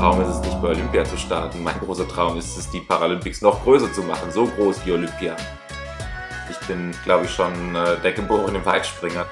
Traum 0.00 0.18
ist 0.22 0.28
es 0.28 0.40
nicht 0.40 0.62
bei 0.62 0.68
Olympia 0.68 1.04
zu 1.04 1.18
starten. 1.18 1.62
Mein 1.62 1.78
großer 1.78 2.08
Traum 2.08 2.38
ist 2.38 2.56
es, 2.56 2.70
die 2.70 2.80
Paralympics 2.80 3.42
noch 3.42 3.62
größer 3.62 3.92
zu 3.92 4.00
machen, 4.00 4.32
so 4.32 4.46
groß 4.46 4.86
wie 4.86 4.92
Olympia. 4.92 5.36
Ich 6.50 6.58
bin, 6.66 6.92
glaube 7.04 7.26
ich, 7.26 7.30
schon 7.30 7.52
äh, 7.76 7.98
der 8.02 8.12
geborene 8.12 8.64
Weitspringer. 8.64 9.26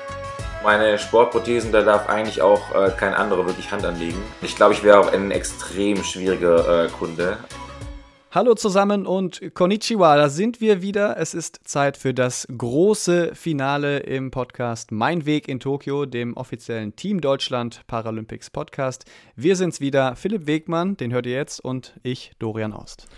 Meine 0.62 0.98
Sportprothesen, 0.98 1.72
da 1.72 1.80
darf 1.80 2.10
eigentlich 2.10 2.42
auch 2.42 2.74
äh, 2.74 2.90
kein 2.90 3.14
anderer 3.14 3.46
wirklich 3.46 3.72
Hand 3.72 3.86
anlegen. 3.86 4.22
Ich 4.42 4.56
glaube, 4.56 4.74
ich 4.74 4.84
wäre 4.84 5.00
auch 5.00 5.10
ein 5.10 5.30
extrem 5.30 6.04
schwieriger 6.04 6.84
äh, 6.84 6.88
Kunde. 6.90 7.38
Hallo 8.30 8.54
zusammen 8.54 9.06
und 9.06 9.54
Konnichiwa, 9.54 10.14
da 10.16 10.28
sind 10.28 10.60
wir 10.60 10.82
wieder. 10.82 11.16
Es 11.16 11.32
ist 11.32 11.66
Zeit 11.66 11.96
für 11.96 12.12
das 12.12 12.46
große 12.54 13.34
Finale 13.34 14.00
im 14.00 14.30
Podcast 14.30 14.92
Mein 14.92 15.24
Weg 15.24 15.48
in 15.48 15.60
Tokio, 15.60 16.04
dem 16.04 16.36
offiziellen 16.36 16.94
Team 16.94 17.22
Deutschland 17.22 17.86
Paralympics 17.86 18.50
Podcast. 18.50 19.06
Wir 19.34 19.56
sind's 19.56 19.80
wieder, 19.80 20.14
Philipp 20.14 20.46
Wegmann, 20.46 20.98
den 20.98 21.10
hört 21.10 21.24
ihr 21.24 21.32
jetzt, 21.32 21.64
und 21.64 21.94
ich, 22.02 22.32
Dorian 22.38 22.74
Aust. 22.74 23.08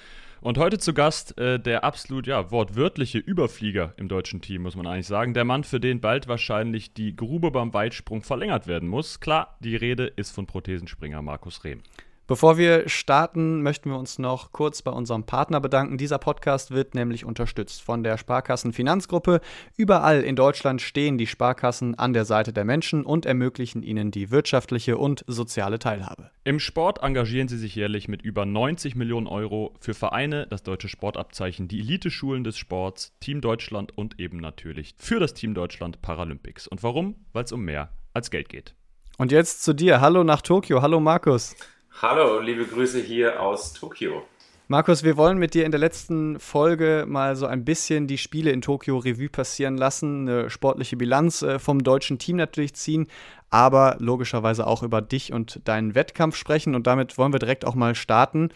Und 0.43 0.59
heute 0.59 0.79
zu 0.79 0.95
Gast 0.95 1.37
äh, 1.39 1.59
der 1.59 1.83
absolut, 1.83 2.29
ja, 2.29 2.53
wortwörtliche 2.53 3.19
Überflieger 3.19 3.95
im 3.97 4.07
deutschen 4.07 4.41
Team, 4.41 4.63
muss 4.63 4.77
man 4.77 4.87
eigentlich 4.87 5.09
sagen. 5.09 5.35
Der 5.35 5.45
Mann, 5.45 5.65
für 5.65 5.81
den 5.81 6.01
bald 6.01 6.29
wahrscheinlich 6.29 6.95
die 6.95 7.17
Grube 7.17 7.51
beim 7.51 7.75
Weitsprung 7.75 8.23
verlängert 8.23 8.69
werden 8.69 8.89
muss. 8.89 9.19
Klar, 9.19 9.59
die 9.59 9.75
Rede 9.75 10.07
ist 10.07 10.31
von 10.31 10.47
Prothesenspringer 10.47 11.21
Markus 11.21 11.65
Rehm. 11.65 11.83
Bevor 12.31 12.59
wir 12.59 12.89
starten, 12.89 13.61
möchten 13.61 13.91
wir 13.91 13.99
uns 13.99 14.21
noch 14.21 14.53
kurz 14.53 14.83
bei 14.83 14.93
unserem 14.93 15.25
Partner 15.25 15.61
bedanken. 15.61 15.99
Dieser 15.99 16.19
Podcast 16.19 16.71
wird 16.71 16.95
nämlich 16.95 17.25
unterstützt 17.25 17.83
von 17.83 18.05
der 18.05 18.19
Sparkassen 18.19 18.73
Finanzgruppe. 18.73 19.41
Überall 19.77 20.21
in 20.23 20.37
Deutschland 20.37 20.81
stehen 20.81 21.19
die 21.19 21.27
Sparkassen 21.27 21.99
an 21.99 22.13
der 22.13 22.25
Seite 22.25 22.53
der 22.53 22.65
Menschen 22.65 23.05
und 23.05 23.27
ermöglichen 23.27 23.83
ihnen 23.83 24.13
die 24.13 24.31
wirtschaftliche 24.31 24.97
und 24.97 25.25
soziale 25.27 25.81
Teilhabe. 25.81 26.31
Im 26.45 26.61
Sport 26.61 27.03
engagieren 27.03 27.49
sie 27.49 27.59
sich 27.59 27.75
jährlich 27.75 28.07
mit 28.07 28.23
über 28.23 28.47
90 28.47 28.95
Millionen 28.95 29.27
Euro 29.27 29.75
für 29.81 29.95
Vereine, 29.95 30.47
das 30.47 30.63
deutsche 30.63 30.89
Sportabzeichen, 30.89 31.67
die 31.67 31.81
Eliteschulen 31.81 32.45
des 32.45 32.57
Sports, 32.57 33.13
Team 33.19 33.41
Deutschland 33.41 33.99
und 33.99 34.21
eben 34.21 34.37
natürlich 34.37 34.95
für 34.99 35.19
das 35.19 35.35
Team 35.35 35.53
Deutschland 35.53 36.01
Paralympics. 36.01 36.69
Und 36.69 36.85
warum? 36.85 37.17
Weil 37.33 37.43
es 37.43 37.51
um 37.51 37.65
mehr 37.65 37.91
als 38.15 38.31
Geld 38.31 38.49
geht. 38.49 38.77
Und 39.19 39.33
jetzt 39.33 39.65
zu 39.65 39.73
dir. 39.73 40.01
Hallo 40.01 40.23
nach 40.23 40.43
Tokio. 40.43 40.81
Hallo 40.81 41.01
Markus. 41.01 41.57
Hallo, 42.03 42.41
liebe 42.41 42.65
Grüße 42.65 43.01
hier 43.01 43.43
aus 43.43 43.73
Tokio. 43.75 44.23
Markus, 44.69 45.03
wir 45.03 45.17
wollen 45.17 45.37
mit 45.37 45.53
dir 45.53 45.67
in 45.67 45.73
der 45.73 45.81
letzten 45.81 46.39
Folge 46.39 47.05
mal 47.07 47.35
so 47.35 47.47
ein 47.47 47.65
bisschen 47.65 48.07
die 48.07 48.19
Spiele 48.19 48.53
in 48.53 48.63
Tokio 48.63 48.99
Revue 48.99 49.29
passieren 49.29 49.77
lassen, 49.77 50.29
eine 50.29 50.49
sportliche 50.49 50.97
Bilanz 50.97 51.43
äh, 51.43 51.59
vom 51.59 51.83
deutschen 51.83 52.19
Team 52.19 52.37
natürlich 52.37 52.75
ziehen, 52.75 53.09
aber 53.51 53.97
logischerweise 53.99 54.67
auch 54.67 54.83
über 54.85 55.03
dich 55.03 55.33
und 55.33 55.61
deinen 55.67 55.97
Wettkampf 55.97 56.37
sprechen 56.37 56.75
und 56.77 56.87
damit 56.87 57.19
wollen 57.19 57.33
wir 57.33 57.41
direkt 57.41 57.67
auch 57.67 57.75
mal 57.75 57.97
starten. 57.97 58.51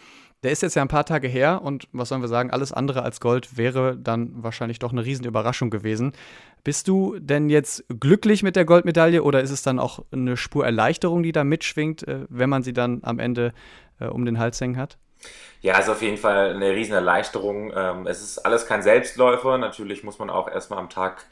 Der 0.45 0.51
ist 0.51 0.61
jetzt 0.61 0.75
ja 0.75 0.83
ein 0.83 0.87
paar 0.87 1.07
Tage 1.07 1.27
her 1.27 1.63
und 1.63 1.87
was 1.91 2.09
sollen 2.09 2.21
wir 2.21 2.27
sagen, 2.27 2.51
alles 2.51 2.71
andere 2.71 3.01
als 3.01 3.19
Gold 3.19 3.57
wäre 3.57 3.97
dann 3.97 4.31
wahrscheinlich 4.35 4.77
doch 4.77 4.91
eine 4.91 5.03
riesen 5.03 5.25
Überraschung 5.25 5.71
gewesen. 5.71 6.13
Bist 6.63 6.87
du 6.87 7.17
denn 7.17 7.49
jetzt 7.49 7.83
glücklich 7.99 8.43
mit 8.43 8.55
der 8.55 8.63
Goldmedaille 8.63 9.23
oder 9.23 9.41
ist 9.41 9.49
es 9.49 9.63
dann 9.63 9.79
auch 9.79 10.05
eine 10.11 10.37
Spur 10.37 10.63
Erleichterung, 10.63 11.23
die 11.23 11.31
da 11.31 11.43
mitschwingt, 11.43 12.07
äh, 12.07 12.27
wenn 12.29 12.51
man 12.51 12.61
sie 12.61 12.73
dann 12.73 12.99
am 13.01 13.17
Ende 13.17 13.53
äh, 13.99 14.05
um 14.05 14.23
den 14.23 14.37
Hals 14.37 14.61
hängen 14.61 14.77
hat? 14.77 14.99
Ja, 15.61 15.79
ist 15.79 15.89
auf 15.89 16.03
jeden 16.03 16.17
Fall 16.17 16.53
eine 16.53 16.75
riesen 16.75 16.93
Erleichterung. 16.93 17.73
Ähm, 17.75 18.05
es 18.05 18.21
ist 18.21 18.37
alles 18.37 18.67
kein 18.67 18.83
Selbstläufer. 18.83 19.57
Natürlich 19.57 20.03
muss 20.03 20.19
man 20.19 20.29
auch 20.29 20.47
erstmal 20.47 20.77
am 20.77 20.91
Tag 20.91 21.25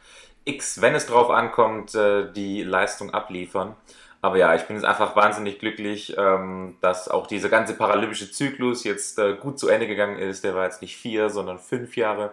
X, 0.44 0.82
wenn 0.82 0.96
es 0.96 1.06
drauf 1.06 1.30
ankommt, 1.30 1.94
äh, 1.94 2.32
die 2.34 2.64
Leistung 2.64 3.14
abliefern. 3.14 3.76
Aber 4.24 4.38
ja, 4.38 4.56
ich 4.56 4.62
bin 4.64 4.78
jetzt 4.78 4.86
einfach 4.86 5.18
wahnsinnig 5.18 5.60
glücklich, 5.60 6.16
ähm, 6.18 6.78
dass 6.80 7.10
auch 7.10 7.28
dieser 7.28 7.50
ganze 7.50 7.74
paralympische 7.74 8.32
Zyklus 8.32 8.86
jetzt 8.86 9.20
äh, 9.20 9.36
gut 9.36 9.60
zu 9.60 9.68
Ende 9.68 9.86
gegangen 9.86 10.18
ist. 10.18 10.46
Der 10.46 10.56
war 10.56 10.64
jetzt 10.64 10.82
nicht 10.82 10.96
vier, 10.96 11.30
sondern 11.30 11.60
fünf 11.60 11.98
Jahre. 11.98 12.32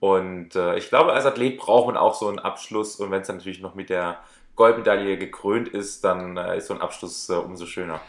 Und 0.00 0.56
äh, 0.56 0.76
ich 0.76 0.88
glaube, 0.88 1.12
als 1.12 1.24
Athlet 1.24 1.58
braucht 1.58 1.86
man 1.86 1.96
auch 1.96 2.14
so 2.14 2.26
einen 2.26 2.40
Abschluss. 2.40 2.96
Und 2.96 3.12
wenn 3.12 3.20
es 3.20 3.28
dann 3.28 3.36
natürlich 3.36 3.60
noch 3.60 3.76
mit 3.76 3.88
der 3.88 4.18
Goldmedaille 4.56 5.16
gekrönt 5.16 5.68
ist, 5.68 6.02
dann 6.04 6.36
äh, 6.36 6.58
ist 6.58 6.66
so 6.66 6.74
ein 6.74 6.80
Abschluss 6.80 7.28
äh, 7.28 7.34
umso 7.34 7.66
schöner. 7.66 8.00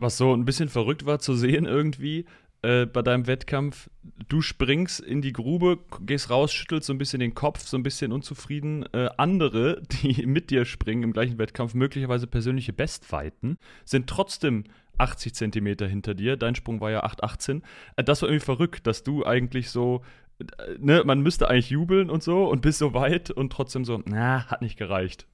Was 0.00 0.16
so 0.16 0.34
ein 0.34 0.44
bisschen 0.44 0.68
verrückt 0.68 1.06
war 1.06 1.20
zu 1.20 1.34
sehen 1.34 1.64
irgendwie, 1.64 2.26
äh, 2.62 2.86
bei 2.86 3.02
deinem 3.02 3.26
Wettkampf, 3.26 3.88
du 4.28 4.40
springst 4.40 5.00
in 5.00 5.22
die 5.22 5.32
Grube, 5.32 5.78
gehst 6.00 6.30
raus, 6.30 6.52
schüttelst 6.52 6.86
so 6.86 6.92
ein 6.92 6.98
bisschen 6.98 7.20
den 7.20 7.34
Kopf, 7.34 7.66
so 7.66 7.76
ein 7.76 7.82
bisschen 7.82 8.12
unzufrieden. 8.12 8.84
Äh, 8.92 9.10
andere, 9.16 9.82
die 10.02 10.26
mit 10.26 10.50
dir 10.50 10.64
springen 10.64 11.04
im 11.04 11.12
gleichen 11.12 11.38
Wettkampf, 11.38 11.74
möglicherweise 11.74 12.26
persönliche 12.26 12.72
Bestweiten, 12.72 13.58
sind 13.84 14.08
trotzdem 14.08 14.64
80 14.98 15.34
Zentimeter 15.34 15.86
hinter 15.86 16.14
dir. 16.14 16.36
Dein 16.36 16.56
Sprung 16.56 16.80
war 16.80 16.90
ja 16.90 17.04
8,18. 17.04 17.62
Äh, 17.96 18.04
das 18.04 18.22
war 18.22 18.28
irgendwie 18.28 18.44
verrückt, 18.44 18.86
dass 18.86 19.04
du 19.04 19.24
eigentlich 19.24 19.70
so, 19.70 20.02
äh, 20.40 20.44
ne, 20.78 21.02
man 21.04 21.20
müsste 21.20 21.48
eigentlich 21.48 21.70
jubeln 21.70 22.10
und 22.10 22.22
so 22.22 22.48
und 22.48 22.62
bist 22.62 22.78
so 22.78 22.92
weit 22.92 23.30
und 23.30 23.52
trotzdem 23.52 23.84
so, 23.84 24.02
na, 24.04 24.46
hat 24.46 24.62
nicht 24.62 24.76
gereicht. 24.76 25.26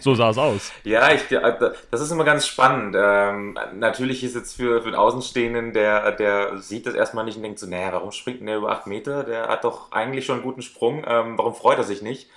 So 0.00 0.14
sah 0.14 0.30
es 0.30 0.38
aus. 0.38 0.72
Ja, 0.84 1.12
ich, 1.12 1.22
das 1.28 2.00
ist 2.00 2.10
immer 2.10 2.24
ganz 2.24 2.46
spannend. 2.46 2.96
Ähm, 2.98 3.58
natürlich 3.74 4.24
ist 4.24 4.34
jetzt 4.34 4.56
für, 4.56 4.82
für 4.82 4.90
den 4.90 4.94
Außenstehenden, 4.94 5.72
der, 5.72 6.12
der 6.12 6.58
sieht 6.58 6.86
das 6.86 6.94
erstmal 6.94 7.24
nicht 7.24 7.36
und 7.36 7.42
denkt 7.42 7.58
so, 7.58 7.66
naja, 7.66 7.92
warum 7.92 8.12
springt 8.12 8.46
der 8.46 8.56
über 8.56 8.70
8 8.70 8.86
Meter? 8.86 9.24
Der 9.24 9.48
hat 9.48 9.64
doch 9.64 9.92
eigentlich 9.92 10.26
schon 10.26 10.36
einen 10.36 10.44
guten 10.44 10.62
Sprung. 10.62 11.04
Ähm, 11.06 11.38
warum 11.38 11.54
freut 11.54 11.78
er 11.78 11.84
sich 11.84 12.02
nicht? 12.02 12.28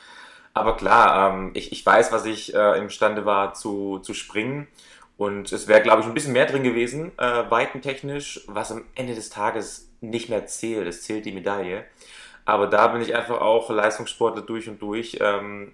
Aber 0.53 0.78
klar, 0.78 1.34
ähm, 1.34 1.51
ich, 1.53 1.72
ich 1.72 1.85
weiß, 1.85 2.12
was 2.12 2.25
ich 2.25 2.56
äh, 2.56 2.78
imstande 2.78 3.25
war 3.25 3.53
zu, 3.53 4.00
zu 4.00 4.13
springen. 4.13 4.68
Und 5.18 5.51
es 5.51 5.68
wäre, 5.68 5.81
glaube 5.81 6.01
ich, 6.01 6.07
ein 6.07 6.13
bisschen 6.13 6.34
mehr 6.34 6.45
drin 6.45 6.63
gewesen, 6.63 7.12
äh, 7.18 7.44
weitentechnisch, 7.50 8.41
was 8.47 8.72
am 8.72 8.84
Ende 8.95 9.16
des 9.16 9.29
Tages 9.29 9.90
nicht 10.01 10.29
mehr 10.29 10.45
zählt. 10.45 10.88
Es 10.88 11.03
zählt 11.03 11.25
die 11.25 11.31
Medaille. 11.31 11.85
Aber 12.45 12.67
da 12.67 12.88
bin 12.88 13.01
ich 13.01 13.16
einfach 13.16 13.41
auch 13.41 13.69
Leistungssportler 13.69 14.44
durch 14.44 14.69
und 14.69 14.81
durch. 14.81 15.17
Ähm, 15.19 15.73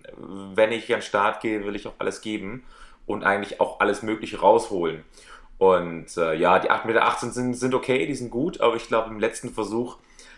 wenn 0.55 0.71
ich 0.71 0.91
an 0.93 0.99
den 0.99 1.05
Start 1.05 1.41
gehe, 1.41 1.65
will 1.65 1.75
ich 1.75 1.87
auch 1.87 1.93
alles 1.99 2.21
geben 2.21 2.63
und 3.05 3.23
eigentlich 3.23 3.59
auch 3.59 3.79
alles 3.81 4.03
Mögliche 4.03 4.39
rausholen. 4.39 5.03
Und 5.57 6.17
äh, 6.17 6.33
ja, 6.33 6.57
die 6.59 6.71
8,18 6.71 6.87
Meter 6.87 7.15
sind, 7.19 7.53
sind 7.53 7.75
okay, 7.75 8.07
die 8.07 8.15
sind 8.15 8.31
gut, 8.31 8.61
aber 8.61 8.75
ich 8.77 8.87
glaube, 8.87 9.09
im 9.09 9.19
letzten 9.19 9.53
Versuch 9.53 9.97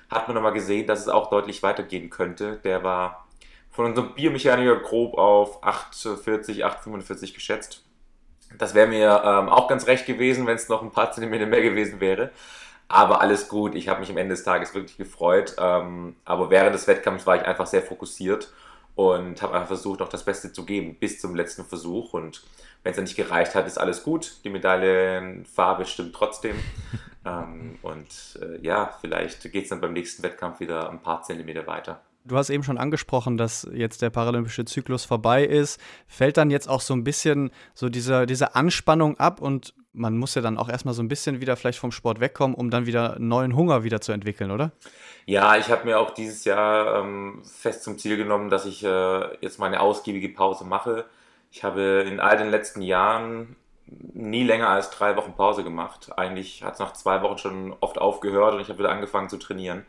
hat 0.09 0.27
man 0.27 0.35
nochmal 0.35 0.53
gesehen, 0.53 0.88
dass 0.88 0.99
es 0.99 1.07
auch 1.07 1.29
deutlich 1.29 1.63
weitergehen 1.63 2.09
könnte. 2.09 2.59
Der 2.63 2.83
war 2.83 3.25
von 3.69 3.85
unserem 3.85 4.13
Biomechaniker 4.13 4.75
grob 4.77 5.17
auf 5.17 5.63
8,40, 5.63 6.63
8,45 6.63 7.33
geschätzt. 7.33 7.83
Das 8.57 8.73
wäre 8.75 8.88
mir 8.88 9.21
ähm, 9.25 9.50
auch 9.50 9.67
ganz 9.67 9.88
recht 9.88 10.05
gewesen, 10.05 10.45
wenn 10.45 10.55
es 10.55 10.69
noch 10.69 10.81
ein 10.83 10.91
paar 10.91 11.11
Zentimeter 11.11 11.45
mehr 11.45 11.61
gewesen 11.61 12.00
wäre. 12.00 12.31
Aber 12.93 13.21
alles 13.21 13.49
gut. 13.49 13.73
Ich 13.73 13.87
habe 13.87 14.01
mich 14.01 14.11
am 14.11 14.17
Ende 14.17 14.35
des 14.35 14.43
Tages 14.43 14.75
wirklich 14.75 14.97
gefreut. 14.97 15.55
Ähm, 15.57 16.15
aber 16.25 16.51
während 16.51 16.75
des 16.75 16.87
Wettkampfs 16.87 17.25
war 17.25 17.35
ich 17.35 17.41
einfach 17.41 17.65
sehr 17.65 17.81
fokussiert 17.81 18.53
und 18.93 19.41
habe 19.41 19.55
einfach 19.55 19.69
versucht, 19.69 20.03
auch 20.03 20.09
das 20.09 20.23
Beste 20.23 20.53
zu 20.53 20.63
geben 20.63 20.97
bis 20.99 21.19
zum 21.19 21.33
letzten 21.33 21.65
Versuch. 21.65 22.13
Und 22.13 22.43
wenn 22.83 22.91
es 22.91 22.95
dann 22.97 23.05
nicht 23.05 23.15
gereicht 23.15 23.55
hat, 23.55 23.65
ist 23.65 23.79
alles 23.79 24.03
gut. 24.03 24.37
Die 24.43 24.51
Medaillenfarbe 24.51 25.85
stimmt 25.85 26.13
trotzdem. 26.13 26.55
ähm, 27.25 27.79
und 27.81 28.39
äh, 28.39 28.63
ja, 28.63 28.95
vielleicht 29.01 29.41
geht 29.51 29.63
es 29.63 29.69
dann 29.69 29.81
beim 29.81 29.93
nächsten 29.93 30.21
Wettkampf 30.21 30.59
wieder 30.59 30.91
ein 30.91 31.01
paar 31.01 31.23
Zentimeter 31.23 31.65
weiter. 31.65 31.99
Du 32.25 32.37
hast 32.37 32.51
eben 32.51 32.61
schon 32.61 32.77
angesprochen, 32.77 33.37
dass 33.37 33.67
jetzt 33.73 34.03
der 34.03 34.11
paralympische 34.11 34.65
Zyklus 34.65 35.03
vorbei 35.03 35.43
ist. 35.43 35.81
Fällt 36.05 36.37
dann 36.37 36.51
jetzt 36.51 36.69
auch 36.69 36.81
so 36.81 36.93
ein 36.93 37.03
bisschen 37.03 37.49
so 37.73 37.89
diese, 37.89 38.27
diese 38.27 38.53
Anspannung 38.53 39.17
ab 39.17 39.41
und 39.41 39.73
man 39.93 40.17
muss 40.17 40.35
ja 40.35 40.41
dann 40.41 40.57
auch 40.57 40.69
erstmal 40.69 40.93
so 40.93 41.03
ein 41.03 41.07
bisschen 41.07 41.39
wieder 41.39 41.55
vielleicht 41.55 41.79
vom 41.79 41.91
Sport 41.91 42.19
wegkommen, 42.19 42.55
um 42.55 42.69
dann 42.69 42.85
wieder 42.85 43.17
neuen 43.19 43.55
Hunger 43.55 43.83
wieder 43.83 44.01
zu 44.01 44.11
entwickeln, 44.11 44.51
oder? 44.51 44.71
Ja, 45.25 45.55
ich 45.55 45.69
habe 45.69 45.85
mir 45.85 45.99
auch 45.99 46.11
dieses 46.11 46.43
Jahr 46.45 46.99
ähm, 46.99 47.41
fest 47.43 47.83
zum 47.83 47.97
Ziel 47.97 48.17
genommen, 48.17 48.49
dass 48.49 48.65
ich 48.65 48.83
äh, 48.83 49.37
jetzt 49.41 49.59
meine 49.59 49.79
ausgiebige 49.79 50.29
Pause 50.29 50.65
mache. 50.65 51.05
Ich 51.51 51.63
habe 51.63 52.05
in 52.07 52.19
all 52.19 52.37
den 52.37 52.49
letzten 52.49 52.81
Jahren 52.81 53.55
nie 53.85 54.44
länger 54.44 54.69
als 54.69 54.89
drei 54.89 55.15
Wochen 55.15 55.33
Pause 55.33 55.63
gemacht. 55.63 56.12
Eigentlich 56.18 56.63
hat 56.63 56.73
es 56.73 56.79
nach 56.79 56.94
zwei 56.94 57.21
Wochen 57.21 57.38
schon 57.38 57.75
oft 57.79 58.00
aufgehört 58.00 58.56
und 58.56 58.62
ich 58.62 58.69
habe 58.69 58.79
wieder 58.79 58.91
angefangen 58.91 59.29
zu 59.29 59.38
trainieren. 59.38 59.85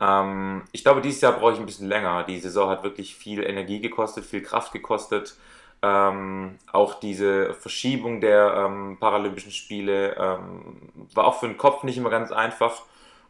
Ähm, 0.00 0.62
ich 0.72 0.82
glaube, 0.82 1.00
dieses 1.00 1.20
Jahr 1.20 1.32
brauche 1.32 1.52
ich 1.52 1.58
ein 1.58 1.66
bisschen 1.66 1.88
länger. 1.88 2.24
Die 2.24 2.38
Saison 2.38 2.68
hat 2.68 2.82
wirklich 2.82 3.14
viel 3.14 3.42
Energie 3.42 3.80
gekostet, 3.80 4.24
viel 4.24 4.42
Kraft 4.42 4.72
gekostet. 4.72 5.36
Ähm, 5.82 6.58
auch 6.72 7.00
diese 7.00 7.54
Verschiebung 7.54 8.20
der 8.20 8.66
ähm, 8.66 8.98
Paralympischen 9.00 9.52
Spiele 9.52 10.14
ähm, 10.16 10.90
war 11.14 11.26
auch 11.26 11.40
für 11.40 11.48
den 11.48 11.56
Kopf 11.56 11.84
nicht 11.84 11.96
immer 11.96 12.10
ganz 12.10 12.32
einfach. 12.32 12.82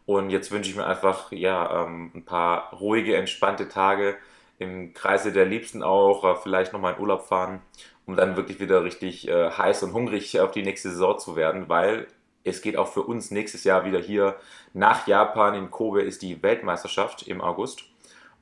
Und 0.06 0.30
jetzt 0.30 0.50
wünsche 0.50 0.70
ich 0.70 0.76
mir 0.76 0.86
einfach 0.86 1.30
ja, 1.30 1.84
ähm, 1.84 2.10
ein 2.14 2.24
paar 2.24 2.72
ruhige, 2.72 3.16
entspannte 3.16 3.68
Tage 3.68 4.16
im 4.58 4.92
Kreise 4.92 5.32
der 5.32 5.46
Liebsten 5.46 5.82
auch, 5.82 6.24
äh, 6.24 6.36
vielleicht 6.36 6.72
nochmal 6.72 6.94
in 6.94 7.00
Urlaub 7.00 7.22
fahren, 7.22 7.60
um 8.06 8.16
dann 8.16 8.36
wirklich 8.36 8.58
wieder 8.58 8.82
richtig 8.82 9.28
äh, 9.28 9.50
heiß 9.50 9.84
und 9.84 9.92
hungrig 9.92 10.40
auf 10.40 10.50
die 10.50 10.62
nächste 10.62 10.90
Saison 10.90 11.18
zu 11.18 11.36
werden, 11.36 11.68
weil 11.68 12.08
es 12.42 12.62
geht 12.62 12.76
auch 12.76 12.88
für 12.88 13.02
uns 13.02 13.30
nächstes 13.30 13.64
Jahr 13.64 13.84
wieder 13.84 13.98
hier 14.00 14.36
nach 14.72 15.06
Japan. 15.06 15.54
In 15.54 15.70
Kobe 15.70 16.02
ist 16.02 16.22
die 16.22 16.42
Weltmeisterschaft 16.42 17.28
im 17.28 17.40
August. 17.40 17.84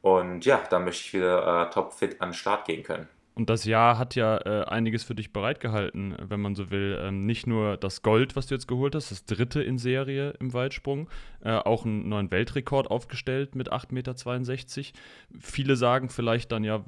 Und 0.00 0.44
ja, 0.44 0.60
da 0.70 0.78
möchte 0.78 1.05
ich 1.05 1.14
wieder 1.14 1.66
äh, 1.66 1.70
topfit 1.70 2.20
an 2.20 2.31
den 2.31 2.34
Start 2.34 2.64
gehen 2.64 2.84
können. 2.84 3.08
Und 3.38 3.49
das 3.49 3.64
Jahr 3.64 3.99
hat 3.99 4.17
ja 4.17 4.37
äh, 4.38 4.64
einiges 4.64 5.05
für 5.05 5.14
dich 5.14 5.32
bereitgehalten, 5.32 6.17
wenn 6.20 6.40
man 6.40 6.56
so 6.56 6.73
will. 6.73 6.99
Ähm, 7.00 7.20
nicht 7.20 7.46
nur 7.46 7.76
das 7.76 8.02
Gold, 8.02 8.35
was 8.35 8.49
du 8.49 8.56
jetzt 8.56 8.67
geholt 8.67 8.96
hast, 8.96 9.12
das 9.12 9.26
dritte 9.26 9.62
in 9.62 9.79
Serie 9.79 10.31
im 10.40 10.52
Weitsprung, 10.52 11.08
äh, 11.44 11.52
auch 11.52 11.85
einen 11.85 12.08
neuen 12.08 12.32
Weltrekord 12.32 12.90
aufgestellt 12.90 13.55
mit 13.55 13.73
8,62 13.73 13.93
Meter. 13.93 14.99
Viele 15.38 15.76
sagen 15.76 16.08
vielleicht 16.08 16.50
dann, 16.50 16.64
ja, 16.64 16.85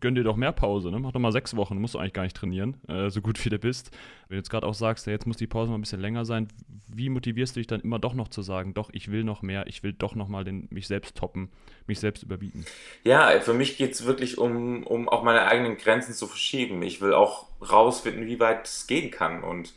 gönn 0.00 0.14
dir 0.14 0.24
doch 0.24 0.36
mehr 0.36 0.52
Pause, 0.52 0.90
ne? 0.90 0.98
mach 0.98 1.12
doch 1.12 1.20
mal 1.20 1.30
sechs 1.30 1.54
Wochen, 1.56 1.78
musst 1.78 1.92
du 1.92 1.98
eigentlich 1.98 2.14
gar 2.14 2.22
nicht 2.22 2.36
trainieren, 2.36 2.78
äh, 2.88 3.10
so 3.10 3.20
gut 3.20 3.44
wie 3.44 3.50
du 3.50 3.58
bist. 3.58 3.90
Wenn 4.28 4.36
du 4.36 4.38
jetzt 4.38 4.48
gerade 4.48 4.66
auch 4.66 4.74
sagst, 4.74 5.06
ja, 5.06 5.12
jetzt 5.12 5.26
muss 5.26 5.36
die 5.36 5.46
Pause 5.46 5.70
mal 5.70 5.76
ein 5.76 5.82
bisschen 5.82 6.00
länger 6.00 6.24
sein, 6.24 6.48
wie 6.88 7.10
motivierst 7.10 7.54
du 7.54 7.60
dich 7.60 7.66
dann 7.66 7.80
immer 7.80 7.98
doch 7.98 8.14
noch 8.14 8.28
zu 8.28 8.42
sagen, 8.42 8.72
doch, 8.72 8.90
ich 8.92 9.10
will 9.10 9.24
noch 9.24 9.42
mehr, 9.42 9.66
ich 9.66 9.82
will 9.82 9.92
doch 9.92 10.14
noch 10.14 10.28
mal 10.28 10.44
den, 10.44 10.68
mich 10.70 10.86
selbst 10.86 11.16
toppen, 11.16 11.50
mich 11.86 12.00
selbst 12.00 12.22
überbieten? 12.22 12.64
Ja, 13.04 13.38
für 13.40 13.54
mich 13.54 13.76
geht 13.76 13.92
es 13.92 14.06
wirklich 14.06 14.38
um, 14.38 14.84
um 14.84 15.08
auch 15.08 15.22
meine 15.22 15.42
eigenen 15.66 15.78
Grenzen 15.78 16.14
zu 16.14 16.26
verschieben. 16.26 16.82
Ich 16.82 17.00
will 17.00 17.12
auch 17.12 17.46
rausfinden, 17.60 18.26
wie 18.26 18.40
weit 18.40 18.66
es 18.66 18.86
gehen 18.86 19.10
kann. 19.10 19.42
Und 19.42 19.72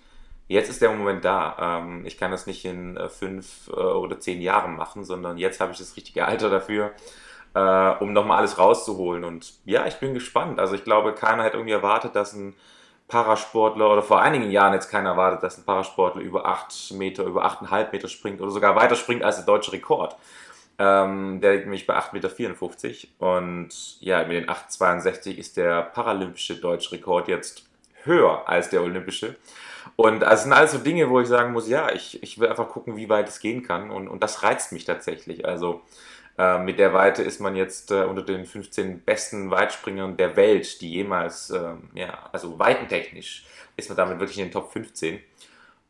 jetzt 0.47 0.69
ist 0.69 0.81
der 0.81 0.91
Moment 0.91 1.25
da. 1.25 1.81
Ähm, 1.81 2.05
ich 2.05 2.17
kann 2.17 2.31
das 2.31 2.47
nicht 2.47 2.65
in 2.65 2.97
äh, 2.97 3.09
fünf 3.09 3.69
äh, 3.69 3.79
oder 3.79 4.19
zehn 4.19 4.41
Jahren 4.41 4.75
machen, 4.75 5.03
sondern 5.03 5.37
jetzt 5.37 5.59
habe 5.59 5.71
ich 5.71 5.77
das 5.77 5.97
richtige 5.97 6.25
Alter 6.25 6.49
dafür, 6.49 6.91
äh, 7.53 7.89
um 8.03 8.13
nochmal 8.13 8.37
alles 8.37 8.57
rauszuholen. 8.57 9.23
Und 9.23 9.53
ja, 9.65 9.85
ich 9.85 9.95
bin 9.95 10.13
gespannt. 10.13 10.59
Also 10.59 10.75
ich 10.75 10.83
glaube, 10.83 11.13
keiner 11.13 11.43
hat 11.43 11.53
irgendwie 11.53 11.73
erwartet, 11.73 12.15
dass 12.15 12.33
ein 12.33 12.55
Parasportler 13.07 13.91
oder 13.91 14.03
vor 14.03 14.21
einigen 14.21 14.51
Jahren 14.51 14.73
jetzt 14.73 14.89
keiner 14.89 15.11
erwartet, 15.11 15.41
dass 15.41 15.57
ein 15.57 15.65
Parasportler 15.65 16.21
über 16.21 16.45
8 16.45 16.91
Meter, 16.91 17.23
über 17.23 17.43
8,5 17.43 17.91
Meter 17.91 18.07
springt 18.07 18.39
oder 18.39 18.51
sogar 18.51 18.75
weiter 18.75 18.95
springt 18.95 19.23
als 19.23 19.37
der 19.37 19.45
deutsche 19.45 19.71
Rekord. 19.71 20.15
Ähm, 20.79 21.41
der 21.41 21.53
liegt 21.53 21.65
nämlich 21.65 21.85
bei 21.85 21.95
8,54 21.95 22.87
Meter. 22.87 23.07
Und 23.19 23.99
ja, 23.99 24.23
mit 24.23 24.37
den 24.37 24.49
8,62 24.49 25.35
ist 25.35 25.57
der 25.57 25.83
paralympische 25.83 26.55
deutsche 26.55 26.93
Rekord 26.93 27.27
jetzt 27.27 27.65
höher 28.03 28.47
als 28.47 28.69
der 28.69 28.81
olympische. 28.81 29.35
Und 29.97 30.21
das 30.21 30.43
sind 30.43 30.53
alles 30.53 30.71
so 30.71 30.77
Dinge, 30.77 31.09
wo 31.09 31.19
ich 31.19 31.27
sagen 31.27 31.51
muss, 31.51 31.67
ja, 31.67 31.91
ich, 31.91 32.23
ich 32.23 32.39
will 32.39 32.47
einfach 32.47 32.69
gucken, 32.69 32.95
wie 32.95 33.09
weit 33.09 33.27
es 33.27 33.41
gehen 33.41 33.63
kann. 33.63 33.91
Und, 33.91 34.07
und 34.07 34.23
das 34.23 34.41
reizt 34.41 34.71
mich 34.71 34.85
tatsächlich. 34.85 35.45
Also 35.45 35.81
äh, 36.37 36.57
mit 36.59 36.79
der 36.79 36.93
Weite 36.93 37.21
ist 37.23 37.41
man 37.41 37.57
jetzt 37.57 37.91
äh, 37.91 38.03
unter 38.05 38.21
den 38.21 38.45
15 38.45 39.01
besten 39.01 39.51
Weitspringern 39.51 40.15
der 40.15 40.37
Welt, 40.37 40.79
die 40.79 40.93
jemals, 40.93 41.49
äh, 41.49 41.73
ja, 41.93 42.29
also 42.31 42.57
weitentechnisch 42.57 43.45
ist 43.75 43.89
man 43.89 43.97
damit 43.97 44.19
wirklich 44.19 44.37
in 44.37 44.45
den 44.45 44.53
Top 44.53 44.71
15. 44.71 45.19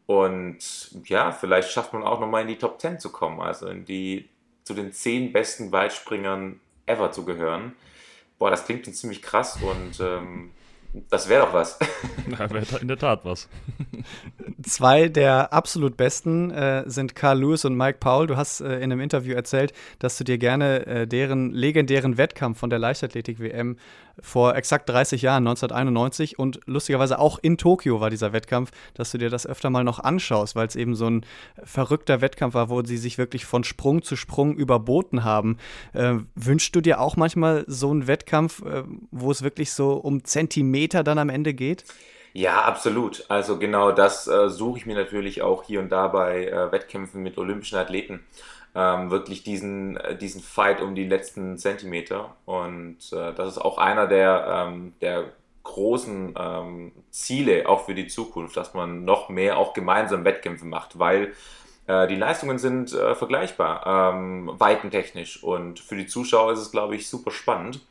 Und 0.08 0.58
ja, 1.06 1.32
vielleicht 1.32 1.70
schafft 1.70 1.94
man 1.94 2.02
auch 2.02 2.20
nochmal 2.20 2.42
in 2.42 2.48
die 2.48 2.58
Top 2.58 2.82
10 2.82 3.00
zu 3.00 3.12
kommen, 3.12 3.40
also 3.42 3.68
in 3.68 3.86
die, 3.86 4.28
zu 4.70 4.76
den 4.76 4.94
10 4.94 5.34
besten 5.34 5.72
Weitspringern 5.72 6.60
ever 6.86 7.12
zu 7.12 7.26
gehören. 7.26 7.74
Boah, 8.38 8.52
das 8.52 8.66
klingt 8.66 8.86
schon 8.86 8.94
ziemlich 8.94 9.24
krass 9.24 9.58
und 9.64 10.00
ähm, 10.00 10.52
das 11.10 11.28
wäre 11.28 11.48
doch 11.48 11.54
was. 11.54 11.80
Ja, 12.30 12.48
wäre 12.52 12.80
in 12.80 12.88
der 12.88 13.00
Tat 13.00 13.26
was. 13.26 13.50
Zwei 14.62 15.08
der 15.08 15.52
absolut 15.52 15.98
besten 15.98 16.52
äh, 16.52 16.84
sind 16.86 17.16
Carl 17.16 17.40
Lewis 17.40 17.66
und 17.66 17.76
Mike 17.76 17.98
Paul. 18.00 18.28
Du 18.28 18.38
hast 18.38 18.62
äh, 18.62 18.76
in 18.76 18.92
einem 18.92 19.00
Interview 19.00 19.34
erzählt, 19.34 19.74
dass 19.98 20.20
du 20.20 20.24
dir 20.24 20.38
gerne 20.38 20.86
äh, 20.86 21.08
deren 21.08 21.52
legendären 21.52 22.20
Wettkampf 22.20 22.60
von 22.60 22.70
der 22.70 22.78
Leichtathletik-WM 22.78 23.78
vor 24.22 24.56
exakt 24.56 24.90
30 24.90 25.22
Jahren, 25.22 25.48
1991 25.48 26.40
und 26.40 26.60
lustigerweise 26.66 27.20
auch 27.20 27.40
in 27.42 27.58
Tokio 27.58 28.00
war 28.02 28.10
dieser 28.10 28.34
Wettkampf, 28.34 28.72
dass 28.94 29.12
du 29.12 29.18
dir 29.18 29.30
das 29.30 29.46
öfter 29.46 29.70
mal 29.70 29.84
noch 29.84 30.00
anschaust, 30.00 30.56
weil 30.56 30.68
es 30.68 30.76
eben 30.76 30.96
so 30.96 31.10
ein 31.10 31.26
verrückter 31.64 32.22
Wettkampf 32.22 32.54
war, 32.54 32.70
wo 32.70 32.84
sie 32.84 32.98
sich 32.98 33.18
wirklich 33.18 33.46
von 33.46 33.64
Sprung 33.64 34.02
zu 34.02 34.16
Sprung 34.16 34.56
überboten 34.56 35.24
haben. 35.24 35.58
Äh, 35.94 36.16
wünschst 36.36 36.76
du 36.76 36.82
dir 36.82 37.00
auch 37.00 37.16
manchmal 37.16 37.64
so 37.68 37.92
einen 37.92 38.08
Wettkampf, 38.08 38.62
äh, 38.64 38.84
wo 39.12 39.32
es 39.32 39.42
wirklich 39.42 39.72
so 39.72 39.94
um 39.94 40.24
Zentimeter 40.24 41.04
dann 41.04 41.18
am 41.18 41.30
Ende 41.30 41.54
geht? 41.54 41.86
Ja, 42.34 42.62
absolut. 42.62 43.26
Also 43.30 43.58
genau 43.58 43.92
das 43.92 44.28
äh, 44.28 44.50
suche 44.50 44.80
ich 44.80 44.86
mir 44.86 44.96
natürlich 44.96 45.42
auch 45.42 45.64
hier 45.64 45.80
und 45.80 45.90
da 45.90 46.08
bei 46.08 46.46
äh, 46.46 46.72
Wettkämpfen 46.72 47.24
mit 47.24 47.38
olympischen 47.38 47.78
Athleten. 47.78 48.24
Ähm, 48.76 49.10
wirklich 49.10 49.44
diesen, 49.44 49.98
äh, 49.98 50.16
diesen 50.16 50.42
Fight 50.42 50.82
um 50.82 50.94
die 50.94 51.08
letzten 51.08 51.58
Zentimeter. 51.58 52.36
Und 52.46 52.98
äh, 53.12 53.34
das 53.34 53.50
ist 53.54 53.58
auch 53.58 53.80
einer 53.80 54.06
der, 54.08 54.68
ähm, 54.70 54.94
der 55.02 55.26
großen 55.64 56.36
ähm, 56.38 56.92
Ziele 57.10 57.68
auch 57.68 57.86
für 57.86 57.96
die 57.96 58.08
Zukunft, 58.08 58.56
dass 58.58 58.74
man 58.74 59.06
noch 59.06 59.30
mehr 59.30 59.58
auch 59.58 59.74
gemeinsam 59.74 60.24
Wettkämpfe 60.24 60.66
macht, 60.66 61.00
weil 61.00 61.34
äh, 61.88 62.08
die 62.08 62.16
Leistungen 62.16 62.58
sind 62.60 62.92
vergleichbar, 62.92 64.14
ähm, 64.14 64.52
weitentechnisch. 64.54 65.44
Und 65.44 65.80
für 65.80 65.96
die 65.96 66.08
Zuschauer 66.08 66.54
ist 66.54 66.60
es, 66.60 66.72
glaube 66.72 66.96
ich, 66.96 67.10
super 67.10 67.32
spannend. 67.32 67.82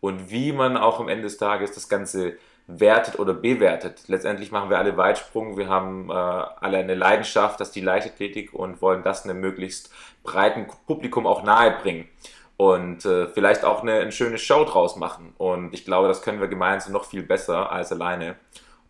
Und 0.00 0.30
wie 0.30 0.52
man 0.52 0.76
auch 0.76 1.00
am 1.00 1.08
Ende 1.08 1.24
des 1.24 1.38
Tages 1.38 1.72
das 1.72 1.88
Ganze 1.88 2.36
wertet 2.68 3.18
oder 3.18 3.32
bewertet. 3.32 4.02
Letztendlich 4.06 4.52
machen 4.52 4.70
wir 4.70 4.78
alle 4.78 4.96
Weitsprung, 4.96 5.56
wir 5.56 5.68
haben 5.68 6.10
äh, 6.10 6.12
alle 6.12 6.78
eine 6.78 6.94
Leidenschaft, 6.94 7.58
das 7.58 7.68
ist 7.68 7.74
die 7.74 7.80
Leichtathletik 7.80 8.52
und 8.52 8.82
wollen 8.82 9.02
das 9.02 9.24
einem 9.24 9.40
möglichst 9.40 9.90
breiten 10.22 10.66
Publikum 10.86 11.26
auch 11.26 11.42
nahebringen 11.42 12.08
und 12.58 13.06
äh, 13.06 13.26
vielleicht 13.28 13.64
auch 13.64 13.82
eine, 13.82 14.00
eine, 14.00 14.12
schöne 14.12 14.36
Show 14.36 14.64
draus 14.64 14.96
machen. 14.96 15.32
Und 15.38 15.72
ich 15.72 15.86
glaube, 15.86 16.08
das 16.08 16.22
können 16.22 16.40
wir 16.40 16.48
gemeinsam 16.48 16.92
noch 16.92 17.06
viel 17.06 17.22
besser 17.22 17.72
als 17.72 17.90
alleine. 17.90 18.36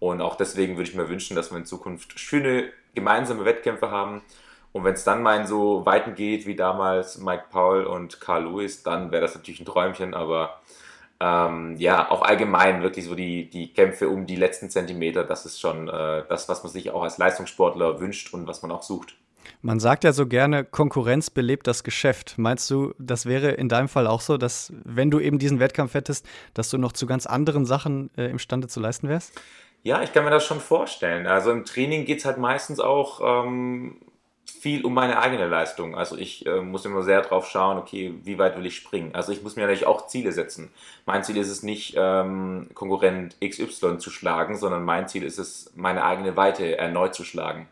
Und 0.01 0.23
auch 0.23 0.37
deswegen 0.37 0.77
würde 0.77 0.91
ich 0.91 0.97
mir 0.97 1.09
wünschen, 1.09 1.37
dass 1.37 1.53
wir 1.53 1.59
in 1.59 1.67
Zukunft 1.67 2.19
schöne 2.19 2.73
gemeinsame 2.95 3.45
Wettkämpfe 3.45 3.91
haben. 3.91 4.23
Und 4.73 4.85
wenn 4.85 4.95
es 4.95 5.05
dann 5.05 5.23
mal 5.23 5.39
in 5.39 5.47
so 5.47 5.87
Weiten 5.87 6.15
geht 6.15 6.47
wie 6.47 6.57
damals 6.57 7.19
Mike 7.19 7.45
Paul 7.51 7.85
und 7.85 8.21
Carl 8.21 8.45
Lewis, 8.45 8.83
dann 8.83 9.13
wäre 9.13 9.23
das 9.23 9.35
natürlich 9.35 9.61
ein 9.61 9.67
Träumchen, 9.67 10.15
aber 10.15 10.61
ähm, 11.20 11.76
ja, 11.79 12.11
auch 12.11 12.23
allgemein 12.23 12.82
wirklich 12.82 13.05
so 13.05 13.15
die, 13.15 13.50
die 13.50 13.73
Kämpfe 13.73 14.09
um 14.09 14.26
die 14.26 14.37
letzten 14.37 14.70
Zentimeter, 14.70 15.25
das 15.25 15.47
ist 15.47 15.61
schon 15.61 15.88
äh, 15.88 16.25
das, 16.29 16.49
was 16.49 16.62
man 16.62 16.73
sich 16.73 16.91
auch 16.91 17.03
als 17.03 17.19
Leistungssportler 17.19 18.00
wünscht 18.00 18.32
und 18.32 18.47
was 18.47 18.62
man 18.62 18.70
auch 18.70 18.82
sucht. 18.82 19.17
Man 19.62 19.81
sagt 19.81 20.05
ja 20.05 20.12
so 20.12 20.26
gerne, 20.26 20.65
Konkurrenz 20.65 21.31
belebt 21.31 21.67
das 21.67 21.82
Geschäft. 21.82 22.35
Meinst 22.37 22.70
du, 22.70 22.94
das 22.99 23.26
wäre 23.26 23.50
in 23.53 23.69
deinem 23.69 23.88
Fall 23.88 24.06
auch 24.06 24.20
so, 24.20 24.37
dass 24.37 24.73
wenn 24.85 25.11
du 25.11 25.19
eben 25.19 25.38
diesen 25.38 25.59
Wettkampf 25.59 25.94
hättest, 25.94 26.26
dass 26.55 26.70
du 26.70 26.79
noch 26.79 26.93
zu 26.93 27.06
ganz 27.06 27.26
anderen 27.26 27.64
Sachen 27.64 28.11
äh, 28.17 28.26
imstande 28.26 28.69
zu 28.69 28.79
leisten 28.79 29.09
wärst? 29.09 29.41
Ja, 29.82 30.03
ich 30.03 30.12
kann 30.12 30.25
mir 30.25 30.31
das 30.31 30.44
schon 30.44 30.61
vorstellen. 30.61 31.26
Also 31.26 31.50
im 31.50 31.64
Training 31.64 32.05
geht 32.05 32.19
es 32.19 32.25
halt 32.25 32.38
meistens 32.38 32.79
auch 32.79 33.21
ähm, 33.44 33.97
viel 34.50 34.85
um 34.85 34.95
meine 34.95 35.21
eigene 35.21 35.47
Leistung. 35.47 35.95
Also 35.97 36.17
ich 36.17 36.47
äh, 36.47 36.61
muss 36.61 36.85
immer 36.85 37.03
sehr 37.03 37.23
drauf 37.23 37.49
schauen, 37.49 37.79
okay, 37.79 38.15
wie 38.25 38.39
weit 38.39 38.56
will 38.56 38.67
ich 38.67 38.77
springen. 38.77 39.15
Also 39.15 39.33
ich 39.33 39.43
muss 39.43 39.56
mir 39.56 39.62
natürlich 39.62 39.87
auch 39.87 40.06
Ziele 40.06 40.33
setzen. 40.33 40.71
Mein 41.06 41.23
Ziel 41.23 41.37
ist 41.37 41.50
es 41.50 41.62
nicht, 41.62 41.95
ähm, 41.97 42.69
Konkurrent 42.75 43.37
XY 43.45 43.99
zu 43.99 44.11
schlagen, 44.11 44.56
sondern 44.56 44.85
mein 44.85 45.09
Ziel 45.09 45.23
ist 45.23 45.39
es, 45.39 45.73
meine 45.77 46.05
eigene 46.05 46.37
Weite 46.37 46.79
erneut 46.79 47.15
zu 47.15 47.25
schlagen. 47.25 47.69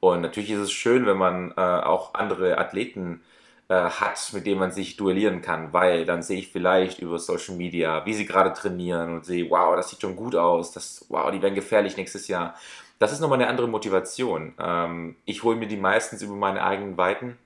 Und 0.00 0.20
natürlich 0.20 0.50
ist 0.50 0.60
es 0.60 0.72
schön, 0.72 1.06
wenn 1.06 1.16
man 1.16 1.52
äh, 1.56 1.60
auch 1.60 2.14
andere 2.14 2.58
Athleten 2.58 3.22
äh, 3.68 3.74
hat, 3.74 4.32
mit 4.32 4.46
denen 4.46 4.60
man 4.60 4.70
sich 4.70 4.96
duellieren 4.96 5.42
kann, 5.42 5.72
weil 5.72 6.04
dann 6.04 6.22
sehe 6.22 6.38
ich 6.38 6.52
vielleicht 6.52 7.00
über 7.00 7.18
Social 7.18 7.56
Media, 7.56 8.06
wie 8.06 8.14
sie 8.14 8.26
gerade 8.26 8.52
trainieren 8.52 9.14
und 9.14 9.24
sehe, 9.24 9.50
wow, 9.50 9.74
das 9.74 9.90
sieht 9.90 10.00
schon 10.00 10.16
gut 10.16 10.36
aus, 10.36 10.72
das, 10.72 11.04
wow, 11.08 11.30
die 11.30 11.42
werden 11.42 11.54
gefährlich 11.54 11.96
nächstes 11.96 12.28
Jahr 12.28 12.54
das 12.98 13.12
ist 13.12 13.20
nochmal 13.20 13.40
eine 13.40 13.48
andere 13.48 13.68
Motivation. 13.68 14.54
Ähm, 14.58 15.16
ich 15.24 15.42
hole 15.42 15.56
mir 15.56 15.66
die 15.66 15.76
meistens 15.76 16.22
über 16.22 16.34
meine 16.34 16.64
eigenen 16.64 16.96
Weiten 16.96 17.36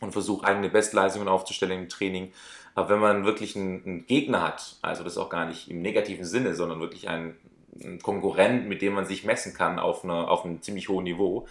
und 0.00 0.12
versuche 0.12 0.46
eigene 0.46 0.70
Bestleistungen 0.70 1.28
aufzustellen 1.28 1.82
im 1.82 1.88
Training. 1.88 2.32
Aber 2.74 2.88
wenn 2.88 3.00
man 3.00 3.24
wirklich 3.24 3.56
einen, 3.56 3.84
einen, 3.84 4.06
Gegner 4.06 4.42
hat, 4.42 4.76
also 4.82 5.04
das 5.04 5.18
auch 5.18 5.28
gar 5.28 5.46
nicht 5.46 5.70
im 5.70 5.82
negativen 5.82 6.24
Sinne, 6.24 6.54
sondern 6.54 6.80
wirklich 6.80 7.08
einen, 7.08 7.36
einen 7.82 8.00
Konkurrent, 8.00 8.68
mit 8.68 8.80
dem 8.80 8.94
man 8.94 9.06
sich 9.06 9.24
messen 9.24 9.54
kann 9.54 9.78
auf, 9.78 10.04
eine, 10.04 10.28
auf 10.28 10.44
einem 10.44 10.62
ziemlich 10.62 10.88
hohen 10.88 11.04
Niveau, 11.04 11.46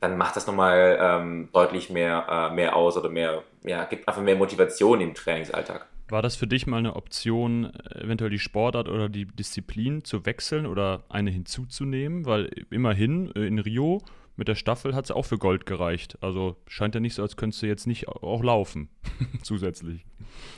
dann 0.00 0.16
macht 0.16 0.36
das 0.36 0.46
nochmal 0.46 0.98
ähm, 1.00 1.48
deutlich 1.52 1.90
mehr, 1.90 2.26
äh, 2.50 2.54
mehr 2.54 2.76
aus 2.76 2.96
oder 2.96 3.10
mehr, 3.10 3.42
ja, 3.64 3.84
gibt 3.84 4.08
einfach 4.08 4.22
mehr 4.22 4.36
Motivation 4.36 5.00
im 5.00 5.12
Trainingsalltag. 5.14 5.86
War 6.10 6.22
das 6.22 6.36
für 6.36 6.46
dich 6.46 6.66
mal 6.66 6.78
eine 6.78 6.96
Option, 6.96 7.72
eventuell 7.94 8.30
die 8.30 8.38
Sportart 8.38 8.88
oder 8.88 9.08
die 9.08 9.26
Disziplin 9.26 10.04
zu 10.04 10.26
wechseln 10.26 10.66
oder 10.66 11.04
eine 11.08 11.30
hinzuzunehmen? 11.30 12.26
Weil 12.26 12.50
immerhin 12.70 13.34
äh, 13.36 13.46
in 13.46 13.58
Rio 13.58 14.02
mit 14.36 14.48
der 14.48 14.54
Staffel 14.54 14.94
hat 14.94 15.04
es 15.04 15.10
auch 15.10 15.24
für 15.26 15.38
Gold 15.38 15.66
gereicht. 15.66 16.18
Also 16.20 16.56
scheint 16.66 16.94
ja 16.94 17.00
nicht 17.00 17.14
so, 17.14 17.22
als 17.22 17.36
könntest 17.36 17.62
du 17.62 17.66
jetzt 17.66 17.86
nicht 17.86 18.08
auch 18.08 18.42
laufen 18.42 18.88
zusätzlich. 19.42 20.04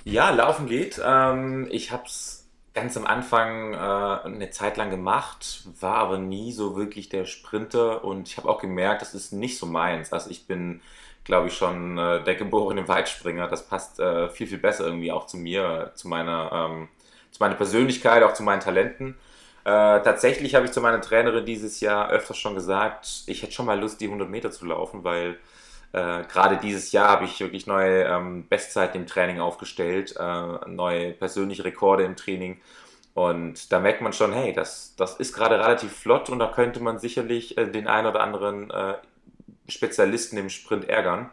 Ja, 0.04 0.30
laufen 0.30 0.66
geht. 0.66 1.00
Ähm, 1.04 1.68
ich 1.71 1.90
habe 1.90 2.04
es 2.06 2.49
ganz 2.75 2.97
am 2.97 3.06
Anfang 3.06 3.75
äh, 3.75 3.76
eine 3.76 4.50
Zeit 4.50 4.76
lang 4.76 4.90
gemacht, 4.90 5.64
war 5.80 5.97
aber 5.97 6.18
nie 6.18 6.52
so 6.52 6.76
wirklich 6.76 7.09
der 7.09 7.26
Sprinter 7.26 8.04
und 8.04 8.28
ich 8.28 8.38
habe 8.38 8.49
auch 8.49 8.61
gemerkt, 8.61 9.02
das 9.02 9.14
ist 9.14 9.32
nicht 9.32 9.59
so 9.59 9.66
meins. 9.66 10.12
Also 10.12 10.30
ich 10.30 10.47
bin 10.47 10.80
glaube 11.24 11.48
ich, 11.48 11.54
schon 11.54 11.98
äh, 11.98 12.22
der 12.24 12.34
geborene 12.34 12.86
Weitspringer. 12.88 13.48
Das 13.48 13.66
passt 13.66 14.00
äh, 14.00 14.28
viel, 14.28 14.46
viel 14.46 14.58
besser 14.58 14.86
irgendwie 14.86 15.12
auch 15.12 15.26
zu 15.26 15.36
mir, 15.36 15.92
zu 15.94 16.08
meiner, 16.08 16.70
ähm, 16.70 16.88
zu 17.30 17.42
meiner 17.42 17.54
Persönlichkeit, 17.54 18.22
auch 18.22 18.34
zu 18.34 18.42
meinen 18.42 18.60
Talenten. 18.60 19.16
Äh, 19.64 20.02
tatsächlich 20.02 20.54
habe 20.54 20.66
ich 20.66 20.72
zu 20.72 20.80
meiner 20.80 21.00
Trainerin 21.00 21.44
dieses 21.44 21.80
Jahr 21.80 22.10
öfters 22.10 22.36
schon 22.38 22.54
gesagt, 22.54 23.24
ich 23.26 23.42
hätte 23.42 23.52
schon 23.52 23.66
mal 23.66 23.78
Lust, 23.78 24.00
die 24.00 24.06
100 24.06 24.28
Meter 24.28 24.50
zu 24.50 24.66
laufen, 24.66 25.04
weil 25.04 25.38
äh, 25.92 26.24
gerade 26.24 26.56
dieses 26.56 26.90
Jahr 26.90 27.08
habe 27.08 27.26
ich 27.26 27.38
wirklich 27.38 27.66
neue 27.66 28.04
ähm, 28.04 28.48
Bestzeiten 28.48 29.02
im 29.02 29.06
Training 29.06 29.40
aufgestellt, 29.40 30.16
äh, 30.18 30.68
neue 30.68 31.12
persönliche 31.12 31.64
Rekorde 31.64 32.04
im 32.04 32.16
Training. 32.16 32.60
Und 33.14 33.70
da 33.72 33.78
merkt 33.78 34.00
man 34.00 34.12
schon, 34.12 34.32
hey, 34.32 34.52
das, 34.52 34.94
das 34.96 35.16
ist 35.16 35.34
gerade 35.34 35.60
relativ 35.60 35.92
flott 35.92 36.30
und 36.30 36.38
da 36.38 36.46
könnte 36.48 36.80
man 36.80 36.98
sicherlich 36.98 37.58
äh, 37.58 37.66
den 37.66 37.86
einen 37.86 38.06
oder 38.08 38.20
anderen 38.22 38.70
äh, 38.70 38.94
Spezialisten 39.69 40.37
im 40.38 40.50
Sprint 40.50 40.88
ärgern. 40.88 41.31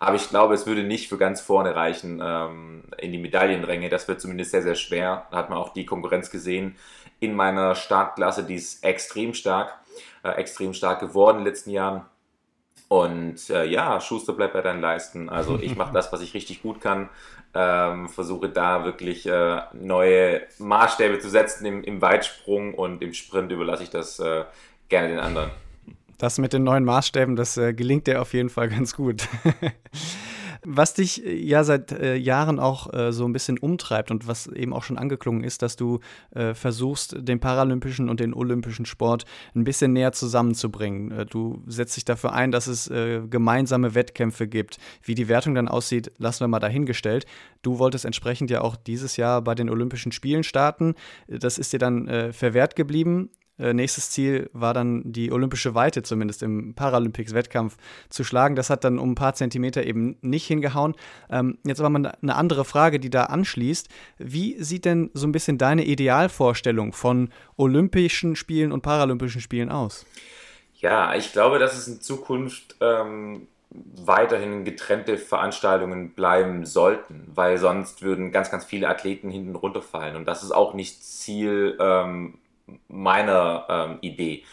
Aber 0.00 0.16
ich 0.16 0.28
glaube, 0.28 0.54
es 0.54 0.66
würde 0.66 0.82
nicht 0.82 1.08
für 1.08 1.16
ganz 1.16 1.40
vorne 1.40 1.76
reichen 1.76 2.20
ähm, 2.22 2.82
in 2.98 3.12
die 3.12 3.18
Medaillenränge. 3.18 3.88
Das 3.88 4.08
wird 4.08 4.20
zumindest 4.20 4.50
sehr, 4.50 4.62
sehr 4.62 4.74
schwer. 4.74 5.28
Da 5.30 5.36
hat 5.36 5.48
man 5.48 5.58
auch 5.58 5.72
die 5.72 5.86
Konkurrenz 5.86 6.30
gesehen 6.30 6.76
in 7.22 7.36
meiner 7.36 7.76
Startklasse, 7.76 8.42
die 8.42 8.56
ist 8.56 8.82
extrem 8.82 9.32
stark, 9.32 9.78
äh, 10.24 10.30
extrem 10.30 10.74
stark 10.74 10.98
geworden 10.98 11.38
in 11.38 11.44
den 11.44 11.52
letzten 11.52 11.70
Jahren. 11.70 12.04
Und 12.88 13.48
äh, 13.48 13.64
ja, 13.64 14.00
Schuster 14.00 14.32
bleibt 14.32 14.54
bei 14.54 14.60
deinen 14.60 14.80
Leisten. 14.80 15.28
Also 15.28 15.58
ich 15.58 15.76
mache 15.76 15.92
das, 15.94 16.12
was 16.12 16.20
ich 16.20 16.34
richtig 16.34 16.62
gut 16.62 16.80
kann. 16.80 17.08
Ähm, 17.54 18.08
versuche 18.08 18.48
da 18.48 18.84
wirklich 18.84 19.26
äh, 19.26 19.62
neue 19.72 20.42
Maßstäbe 20.58 21.20
zu 21.20 21.30
setzen 21.30 21.64
im, 21.64 21.84
im, 21.84 22.02
Weitsprung 22.02 22.74
und 22.74 23.02
im 23.02 23.14
Sprint 23.14 23.52
überlasse 23.52 23.84
ich 23.84 23.90
das 23.90 24.18
äh, 24.18 24.44
gerne 24.88 25.08
den 25.08 25.20
anderen. 25.20 25.50
Das 26.22 26.38
mit 26.38 26.52
den 26.52 26.62
neuen 26.62 26.84
Maßstäben, 26.84 27.34
das 27.34 27.56
äh, 27.56 27.74
gelingt 27.74 28.06
dir 28.06 28.22
auf 28.22 28.32
jeden 28.32 28.48
Fall 28.48 28.68
ganz 28.68 28.94
gut. 28.94 29.28
Was 30.64 30.94
dich 30.94 31.26
äh, 31.26 31.34
ja 31.34 31.64
seit 31.64 31.90
äh, 31.90 32.14
Jahren 32.14 32.60
auch 32.60 32.94
äh, 32.94 33.12
so 33.12 33.24
ein 33.24 33.32
bisschen 33.32 33.58
umtreibt 33.58 34.12
und 34.12 34.28
was 34.28 34.46
eben 34.46 34.72
auch 34.72 34.84
schon 34.84 34.98
angeklungen 34.98 35.42
ist, 35.42 35.62
dass 35.62 35.74
du 35.74 35.98
äh, 36.30 36.54
versuchst, 36.54 37.16
den 37.18 37.40
paralympischen 37.40 38.08
und 38.08 38.20
den 38.20 38.34
olympischen 38.34 38.86
Sport 38.86 39.24
ein 39.56 39.64
bisschen 39.64 39.94
näher 39.94 40.12
zusammenzubringen. 40.12 41.10
Äh, 41.10 41.26
du 41.26 41.60
setzt 41.66 41.96
dich 41.96 42.04
dafür 42.04 42.32
ein, 42.34 42.52
dass 42.52 42.68
es 42.68 42.88
gemeinsame 42.88 43.96
Wettkämpfe 43.96 44.46
gibt. 44.46 44.78
Wie 45.02 45.16
die 45.16 45.26
Wertung 45.26 45.56
dann 45.56 45.66
aussieht, 45.66 46.12
lassen 46.18 46.44
wir 46.44 46.48
mal 46.48 46.60
dahingestellt. 46.60 47.26
Du 47.62 47.80
wolltest 47.80 48.04
entsprechend 48.04 48.48
ja 48.48 48.60
auch 48.60 48.76
dieses 48.76 49.16
Jahr 49.16 49.42
bei 49.42 49.56
den 49.56 49.68
Olympischen 49.68 50.12
Spielen 50.12 50.44
starten. 50.44 50.94
Das 51.26 51.58
ist 51.58 51.72
dir 51.72 51.80
dann 51.80 52.32
verwehrt 52.32 52.76
geblieben. 52.76 53.30
Äh, 53.58 53.74
nächstes 53.74 54.10
Ziel 54.10 54.50
war 54.52 54.74
dann 54.74 55.02
die 55.04 55.30
olympische 55.30 55.74
Weite 55.74 56.02
zumindest 56.02 56.42
im 56.42 56.74
Paralympics-Wettkampf 56.74 57.76
zu 58.08 58.24
schlagen. 58.24 58.56
Das 58.56 58.70
hat 58.70 58.84
dann 58.84 58.98
um 58.98 59.12
ein 59.12 59.14
paar 59.14 59.34
Zentimeter 59.34 59.84
eben 59.84 60.16
nicht 60.20 60.46
hingehauen. 60.46 60.94
Ähm, 61.30 61.58
jetzt 61.64 61.80
aber 61.80 61.90
mal 61.90 62.12
eine 62.20 62.34
andere 62.34 62.64
Frage, 62.64 62.98
die 62.98 63.10
da 63.10 63.24
anschließt. 63.24 63.88
Wie 64.18 64.62
sieht 64.62 64.84
denn 64.84 65.10
so 65.14 65.26
ein 65.26 65.32
bisschen 65.32 65.58
deine 65.58 65.84
Idealvorstellung 65.84 66.92
von 66.92 67.28
Olympischen 67.56 68.36
Spielen 68.36 68.72
und 68.72 68.82
Paralympischen 68.82 69.40
Spielen 69.40 69.70
aus? 69.70 70.06
Ja, 70.74 71.14
ich 71.14 71.32
glaube, 71.32 71.58
dass 71.58 71.76
es 71.76 71.86
in 71.86 72.00
Zukunft 72.00 72.76
ähm, 72.80 73.46
weiterhin 73.70 74.64
getrennte 74.64 75.16
Veranstaltungen 75.16 76.10
bleiben 76.10 76.66
sollten, 76.66 77.30
weil 77.34 77.58
sonst 77.58 78.02
würden 78.02 78.32
ganz, 78.32 78.50
ganz 78.50 78.64
viele 78.64 78.88
Athleten 78.88 79.30
hinten 79.30 79.54
runterfallen. 79.54 80.16
Und 80.16 80.26
das 80.26 80.42
ist 80.42 80.50
auch 80.50 80.74
nicht 80.74 81.04
Ziel 81.04 81.76
ähm, 81.80 82.38
meiner 82.88 83.66
ähm, 83.68 83.98
Idee 84.00 84.44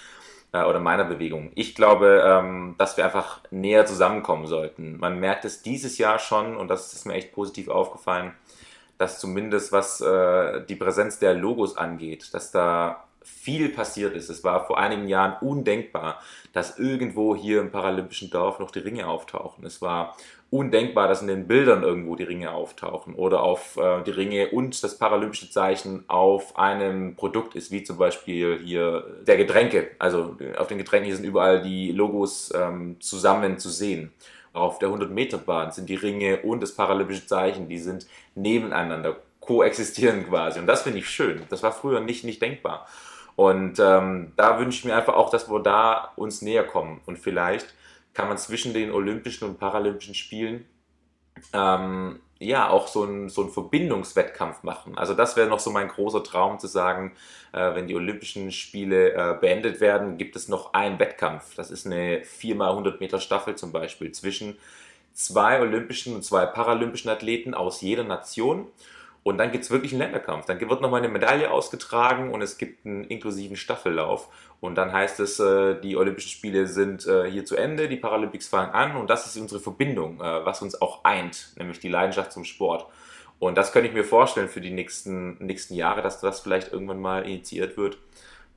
äh, 0.52 0.64
oder 0.64 0.80
meiner 0.80 1.06
Bewegung. 1.06 1.52
Ich 1.56 1.76
glaube, 1.76 2.24
ähm, 2.26 2.76
dass 2.78 2.98
wir 2.98 3.06
einfach 3.06 3.42
näher 3.52 3.86
zusammenkommen 3.86 4.48
sollten. 4.48 4.98
Man 5.00 5.20
merkt 5.20 5.46
es 5.46 5.62
dieses 5.62 5.98
Jahr 5.98 6.20
schon 6.20 6.58
und 6.58 6.68
das 6.68 6.94
ist 6.94 7.06
mir 7.06 7.14
echt 7.14 7.34
positiv 7.34 7.70
aufgefallen, 7.70 8.34
dass 8.98 9.20
zumindest 9.20 9.72
was 9.72 10.02
äh, 10.02 10.66
die 10.66 10.76
Präsenz 10.76 11.20
der 11.20 11.34
Logos 11.34 11.78
angeht, 11.78 12.34
dass 12.34 12.52
da 12.52 13.06
viel 13.22 13.70
passiert 13.70 14.16
ist. 14.16 14.30
Es 14.30 14.44
war 14.44 14.66
vor 14.66 14.78
einigen 14.78 15.08
Jahren 15.08 15.36
undenkbar, 15.42 16.20
dass 16.54 16.80
irgendwo 16.80 17.36
hier 17.36 17.62
im 17.62 17.72
paralympischen 17.72 18.30
Dorf 18.30 18.60
noch 18.60 18.72
die 18.72 18.80
Ringe 18.80 19.08
auftauchen. 19.08 19.66
Es 19.66 19.82
war 19.82 20.16
undenkbar, 20.52 21.08
dass 21.08 21.22
in 21.22 21.28
den 21.28 21.48
Bildern 21.48 21.84
irgendwo 21.84 22.16
die 22.16 22.24
Ringe 22.24 22.52
auftauchen 22.52 23.14
oder 23.14 23.44
auf 23.44 23.78
äh, 23.78 24.02
die 24.04 24.12
Ringe 24.12 24.50
und 24.50 24.84
das 24.84 24.98
paralympische 24.98 25.52
Zeichen 25.52 26.04
auf 26.08 26.58
einem 26.58 27.16
Produkt 27.16 27.56
ist, 27.56 27.72
wie 27.72 27.84
zum 27.84 27.98
Beispiel 27.98 28.60
hier 28.64 29.04
der 29.28 29.38
Getränke. 29.38 29.92
Also 30.00 30.38
auf 30.58 30.68
den 30.68 30.80
Getränken 30.80 31.14
sind 31.14 31.24
überall 31.26 31.62
die 31.62 31.92
Logos 31.92 32.52
ähm, 32.56 32.98
zusammen 33.00 33.60
zu 33.60 33.70
sehen. 33.70 34.12
Auf 34.52 34.80
der 34.80 34.90
100-Meter-Bahn 34.90 35.72
sind 35.72 35.90
die 35.90 35.96
Ringe 35.96 36.42
und 36.42 36.62
das 36.62 36.74
paralympische 36.74 37.28
Zeichen, 37.28 37.68
die 37.68 37.78
sind 37.78 38.08
nebeneinander, 38.34 39.18
koexistieren 39.40 40.28
quasi. 40.28 40.60
Und 40.60 40.66
das 40.66 40.82
finde 40.82 41.00
ich 41.00 41.10
schön. 41.10 41.44
Das 41.50 41.62
war 41.62 41.72
früher 41.72 42.00
nicht, 42.00 42.24
nicht 42.24 42.42
denkbar. 42.42 42.88
Und 43.36 43.80
ähm, 43.80 44.34
da 44.36 44.60
wünsche 44.60 44.80
ich 44.80 44.86
mir 44.86 44.96
einfach 44.96 45.14
auch, 45.14 45.30
dass 45.30 45.50
wir 45.50 45.60
da 45.60 46.12
uns 46.16 46.42
näher 46.42 46.64
kommen. 46.64 47.00
Und 47.06 47.20
vielleicht 47.20 47.74
kann 48.14 48.28
man 48.28 48.38
zwischen 48.38 48.74
den 48.74 48.92
Olympischen 48.92 49.48
und 49.48 49.60
Paralympischen 49.60 50.16
Spielen 50.16 50.66
ähm, 51.54 52.20
ja 52.40 52.70
auch 52.70 52.88
so 52.88 53.04
einen 53.04 53.30
so 53.30 53.48
Verbindungswettkampf 53.48 54.64
machen. 54.64 54.98
Also 54.98 55.14
das 55.14 55.36
wäre 55.36 55.50
noch 55.50 55.60
so 55.60 55.72
mein 55.72 55.90
großer 55.90 56.24
Traum 56.24 56.60
zu 56.60 56.68
sagen, 56.68 57.14
äh, 57.52 57.76
wenn 57.76 57.88
die 57.88 57.96
Olympischen 57.96 58.52
Spiele 58.52 59.14
äh, 59.14 59.38
beendet 59.40 59.82
werden, 59.82 60.18
gibt 60.18 60.36
es 60.36 60.48
noch 60.48 60.74
einen 60.74 61.00
Wettkampf. 61.00 61.56
Das 61.56 61.70
ist 61.70 61.86
eine 61.86 62.22
4x100 62.22 63.00
Meter 63.00 63.20
Staffel 63.20 63.56
zum 63.56 63.72
Beispiel 63.72 64.12
zwischen 64.12 64.58
zwei 65.14 65.60
olympischen 65.60 66.16
und 66.16 66.24
zwei 66.24 66.46
paralympischen 66.46 67.10
Athleten 67.10 67.54
aus 67.54 67.82
jeder 67.82 68.04
Nation. 68.06 68.68
Und 69.24 69.38
dann 69.38 69.52
gibt 69.52 69.64
es 69.64 69.72
wirklich 69.72 69.92
einen 69.92 70.02
Länderkampf. 70.02 70.46
Dann 70.46 70.60
wird 70.60 70.82
nochmal 70.82 71.02
eine 71.02 71.10
Medaille 71.10 71.52
ausgetragen 71.52 72.32
und 72.32 72.42
es 72.42 72.58
gibt 72.58 72.86
einen 72.86 73.04
inklusiven 73.04 73.58
Staffellauf. 73.58 74.30
Und 74.62 74.76
dann 74.76 74.92
heißt 74.92 75.20
es, 75.20 75.40
äh, 75.40 75.80
die 75.82 75.98
Olympischen 75.98 76.30
Spiele 76.30 76.68
sind 76.68 77.06
äh, 77.06 77.30
hier 77.30 77.46
zu 77.46 77.56
Ende, 77.56 77.88
die 77.88 77.98
Paralympics 77.98 78.48
fangen 78.48 78.72
an 78.72 78.96
und 78.96 79.10
das 79.10 79.26
ist 79.26 79.38
unsere 79.38 79.62
Verbindung, 79.62 80.20
äh, 80.20 80.46
was 80.46 80.62
uns 80.62 80.82
auch 80.82 81.04
eint, 81.04 81.54
nämlich 81.58 81.80
die 81.80 81.90
Leidenschaft 81.90 82.32
zum 82.32 82.46
Sport. 82.46 82.86
Und 83.40 83.58
das 83.58 83.72
könnte 83.72 83.88
ich 83.88 83.94
mir 83.94 84.04
vorstellen 84.04 84.50
für 84.50 84.62
die 84.62 84.72
nächsten, 84.72 85.38
nächsten 85.46 85.76
Jahre, 85.76 86.02
dass 86.02 86.20
das 86.20 86.42
vielleicht 86.42 86.74
irgendwann 86.74 87.00
mal 87.00 87.26
initiiert 87.26 87.78
wird, 87.78 87.98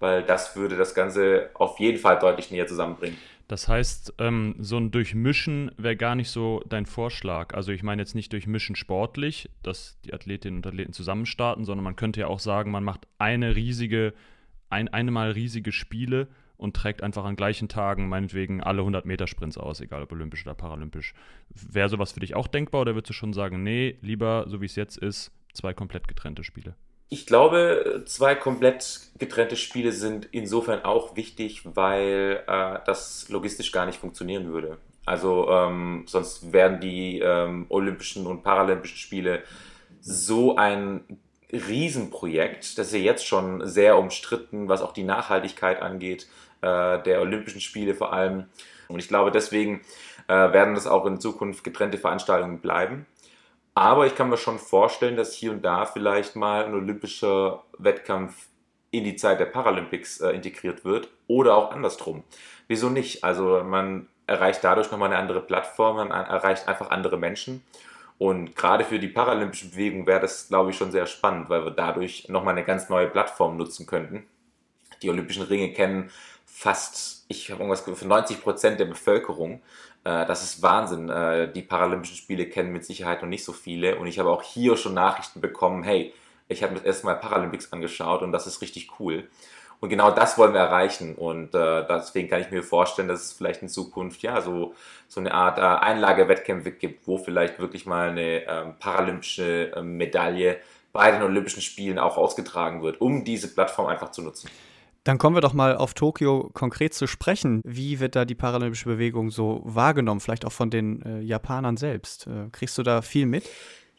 weil 0.01 0.25
das 0.25 0.57
würde 0.57 0.77
das 0.77 0.95
Ganze 0.95 1.51
auf 1.55 1.79
jeden 1.79 1.99
Fall 1.99 2.19
deutlich 2.19 2.51
näher 2.51 2.67
zusammenbringen. 2.67 3.17
Das 3.53 3.69
heißt, 3.69 4.15
ähm, 4.17 4.55
so 4.61 4.79
ein 4.79 4.93
Durchmischen 4.93 5.73
wäre 5.77 5.95
gar 5.95 6.15
nicht 6.15 6.31
so 6.31 6.65
dein 6.71 6.87
Vorschlag. 6.87 7.53
Also 7.53 7.71
ich 7.71 7.83
meine 7.83 8.01
jetzt 8.01 8.15
nicht 8.15 8.33
durchmischen 8.33 8.77
sportlich, 8.77 9.51
dass 9.63 10.01
die 10.07 10.15
Athletinnen 10.15 10.61
und 10.61 10.67
Athleten 10.67 10.95
zusammen 10.95 11.27
starten, 11.27 11.67
sondern 11.67 11.85
man 11.85 11.95
könnte 11.95 12.21
ja 12.21 12.29
auch 12.29 12.39
sagen, 12.39 12.71
man 12.71 12.83
macht 12.83 13.07
eine 13.19 13.55
riesige, 13.55 14.15
ein, 14.71 14.89
eine 14.89 15.11
Mal 15.11 15.33
riesige 15.33 15.71
Spiele 15.71 16.29
und 16.57 16.75
trägt 16.75 17.03
einfach 17.03 17.27
an 17.27 17.37
gleichen 17.37 17.69
Tagen 17.69 18.09
meinetwegen 18.09 18.63
alle 18.63 18.81
100 18.81 19.05
Meter 19.05 19.27
Sprints 19.27 19.59
aus, 19.59 19.83
egal 19.83 20.03
ob 20.03 20.13
olympisch 20.13 20.47
oder 20.47 20.55
paralympisch. 20.55 21.13
Wäre 21.51 21.91
sowas 21.91 22.13
für 22.13 22.21
dich 22.21 22.35
auch 22.35 22.47
denkbar 22.47 22.81
oder 22.81 22.95
würdest 22.95 23.11
du 23.11 23.13
schon 23.13 23.35
sagen, 23.35 23.63
nee, 23.63 23.99
lieber, 24.01 24.47
so 24.49 24.63
wie 24.63 24.65
es 24.65 24.77
jetzt 24.77 24.97
ist, 24.97 25.31
zwei 25.53 25.75
komplett 25.75 26.09
getrennte 26.09 26.43
Spiele? 26.43 26.75
Ich 27.13 27.27
glaube, 27.27 28.05
zwei 28.07 28.35
komplett 28.35 29.03
getrennte 29.19 29.57
Spiele 29.57 29.93
sind 29.93 30.29
insofern 30.33 30.83
auch 30.83 31.15
wichtig, 31.15 31.61
weil 31.75 32.43
äh, 32.47 32.79
das 32.87 33.29
logistisch 33.29 33.71
gar 33.71 33.85
nicht 33.85 33.99
funktionieren 33.99 34.51
würde. 34.51 34.79
Also 35.05 35.47
ähm, 35.51 36.05
sonst 36.07 36.55
wären 36.55 36.81
die 36.81 37.19
ähm, 37.19 37.67
Olympischen 37.69 38.27
und 38.27 38.43
Paralympischen 38.43 38.97
Spiele 38.97 39.43
so 40.01 40.57
ein 40.57 41.05
Riesenprojekt. 41.53 42.79
Das 42.79 42.87
ist 42.87 42.95
ja 42.95 43.01
jetzt 43.01 43.27
schon 43.27 43.67
sehr 43.69 43.99
umstritten, 43.99 44.71
was 44.71 44.81
auch 44.81 44.95
die 44.95 45.05
Nachhaltigkeit 45.05 45.83
angeht, 45.83 46.29
äh, 46.63 47.03
der 47.03 47.21
Olympischen 47.21 47.61
Spiele 47.61 47.95
vor 47.95 48.15
allem. 48.15 48.47
Und 48.89 49.01
ich 49.01 49.09
glaube, 49.09 49.31
deswegen 49.31 49.83
äh, 50.29 50.33
werden 50.33 50.75
das 50.75 50.87
auch 50.87 51.05
in 51.05 51.21
Zukunft 51.21 51.63
getrennte 51.63 51.99
Veranstaltungen 51.99 52.61
bleiben. 52.61 53.05
Aber 53.75 54.07
ich 54.07 54.15
kann 54.15 54.29
mir 54.29 54.37
schon 54.37 54.59
vorstellen, 54.59 55.17
dass 55.17 55.35
hier 55.35 55.53
und 55.53 55.63
da 55.63 55.87
vielleicht 55.87 56.37
mal 56.37 56.65
ein 56.65 56.75
olympischer 56.75 57.65
Wettkampf 57.79 58.49
in 58.91 59.05
die 59.05 59.17
Zeit 59.17 59.41
der 59.41 59.47
Paralympics 59.47 60.21
äh, 60.21 60.31
integriert 60.31 60.85
wird 60.85 61.09
oder 61.27 61.57
auch 61.57 61.73
andersrum. 61.73 62.25
Wieso 62.69 62.91
nicht? 62.91 63.25
Also 63.25 63.65
man 63.65 64.09
erreicht 64.27 64.63
dadurch 64.63 64.91
nochmal 64.91 65.09
eine 65.11 65.19
andere 65.19 65.41
Plattform, 65.41 65.97
man 65.97 66.11
erreicht 66.11 66.69
einfach 66.69 66.91
andere 66.91 67.17
Menschen. 67.17 67.63
Und 68.19 68.55
gerade 68.55 68.85
für 68.85 68.99
die 68.99 69.09
paralympische 69.09 69.71
Bewegung 69.71 70.07
wäre 70.07 70.21
das, 70.21 70.49
glaube 70.49 70.71
ich, 70.71 70.77
schon 70.77 70.93
sehr 70.93 71.07
spannend, 71.07 71.49
weil 71.49 71.65
wir 71.65 71.73
dadurch 71.73 72.29
nochmal 72.29 72.53
eine 72.53 72.65
ganz 72.65 72.89
neue 72.89 73.09
Plattform 73.09 73.57
nutzen 73.57 73.87
könnten. 73.87 74.27
Die 75.03 75.11
Olympischen 75.11 75.43
Ringe 75.43 75.73
kennen 75.73 76.11
fast, 76.53 77.25
ich 77.29 77.51
habe 77.51 77.63
irgendwas 77.63 77.81
für 77.81 78.07
90 78.07 78.43
Prozent 78.43 78.79
der 78.79 78.85
Bevölkerung. 78.85 79.63
Äh, 80.05 80.27
das 80.27 80.43
ist 80.43 80.63
Wahnsinn. 80.63 81.09
Äh, 81.09 81.51
die 81.51 81.63
Paralympischen 81.63 82.17
Spiele 82.17 82.47
kennen 82.47 82.73
mit 82.73 82.85
Sicherheit 82.85 83.23
noch 83.23 83.29
nicht 83.29 83.45
so 83.45 83.53
viele. 83.53 83.97
Und 83.97 84.07
ich 84.07 84.19
habe 84.19 84.31
auch 84.31 84.43
hier 84.43 84.77
schon 84.77 84.95
Nachrichten 84.95 85.41
bekommen, 85.41 85.83
hey, 85.83 86.13
ich 86.49 86.63
habe 86.63 86.73
mir 86.73 86.79
das 86.79 86.87
erste 86.87 87.07
Mal 87.07 87.15
Paralympics 87.15 87.73
angeschaut 87.73 88.23
und 88.23 88.33
das 88.33 88.47
ist 88.47 88.61
richtig 88.61 89.01
cool. 89.01 89.29
Und 89.81 89.89
genau 89.89 90.13
das 90.13 90.39
wollen 90.39 90.53
wir 90.53 90.61
erreichen. 90.61 91.17
Und 91.17 91.55
äh, 91.55 91.85
deswegen 91.89 92.29
kann 92.29 92.43
ich 92.43 92.51
mir 92.51 92.63
vorstellen, 92.63 93.09
dass 93.09 93.25
es 93.25 93.33
vielleicht 93.33 93.63
in 93.63 93.69
Zukunft 93.69 94.23
ja 94.23 94.41
so, 94.41 94.75
so 95.09 95.19
eine 95.19 95.33
Art 95.35 95.59
äh, 95.59 95.63
Einlagewettkämpfe 95.63 96.71
gibt, 96.71 97.09
wo 97.09 97.19
vielleicht 97.19 97.59
wirklich 97.59 97.87
mal 97.87 98.11
eine 98.11 98.47
ähm, 98.47 98.75
paralympische 98.79 99.73
äh, 99.75 99.83
Medaille 99.83 100.59
bei 100.93 101.11
den 101.11 101.23
Olympischen 101.23 101.63
Spielen 101.63 101.99
auch 101.99 102.19
ausgetragen 102.19 102.83
wird, 102.83 103.01
um 103.01 103.25
diese 103.25 103.49
Plattform 103.49 103.87
einfach 103.87 104.13
zu 104.13 104.23
nutzen. 104.23 104.51
Dann 105.05 105.19
kommen 105.19 105.37
wir 105.37 105.41
doch 105.41 105.53
mal 105.53 105.77
auf 105.77 105.95
Tokio 105.95 106.51
konkret 106.53 106.95
zu 106.95 107.09
sprechen. 107.09 107.61
Wie 107.65 107.99
wird 107.99 108.15
da 108.15 108.25
die 108.25 108.37
paralympische 108.37 108.85
Bewegung 108.85 109.31
so 109.31 109.61
wahrgenommen, 109.65 110.21
vielleicht 110.21 110.45
auch 110.45 110.53
von 110.53 110.71
den 110.71 111.03
äh, 111.03 111.21
Japanern 111.21 111.77
selbst? 111.77 112.29
Äh, 112.29 112.51
kriegst 112.53 112.79
du 112.79 112.85
da 112.85 113.03
viel 113.03 113.27
mit? 113.27 113.45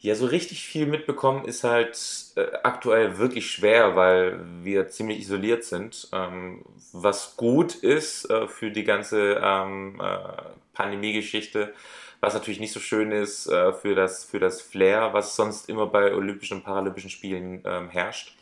Ja, 0.04 0.14
so 0.14 0.26
richtig 0.26 0.62
viel 0.66 0.86
mitbekommen 0.86 1.46
ist 1.46 1.64
halt 1.64 1.98
äh, 2.36 2.44
aktuell 2.62 3.18
wirklich 3.18 3.50
schwer, 3.50 3.96
weil 3.96 4.38
wir 4.62 4.88
ziemlich 4.88 5.20
isoliert 5.20 5.64
sind. 5.64 6.08
Ähm, 6.12 6.62
was 6.92 7.36
gut 7.36 7.74
ist 7.74 8.28
äh, 8.30 8.46
für 8.46 8.70
die 8.70 8.84
ganze 8.84 9.40
ähm, 9.42 10.00
äh, 10.02 10.42
Pandemie-Geschichte, 10.74 11.72
was 12.20 12.34
natürlich 12.34 12.60
nicht 12.60 12.72
so 12.72 12.80
schön 12.80 13.12
ist 13.12 13.46
äh, 13.46 13.72
für, 13.72 13.94
das, 13.94 14.24
für 14.24 14.40
das 14.40 14.60
Flair, 14.60 15.12
was 15.12 15.36
sonst 15.36 15.68
immer 15.68 15.86
bei 15.86 16.14
Olympischen 16.14 16.58
und 16.58 16.64
Paralympischen 16.64 17.10
Spielen 17.10 17.62
ähm, 17.64 17.88
herrscht. 17.88 18.34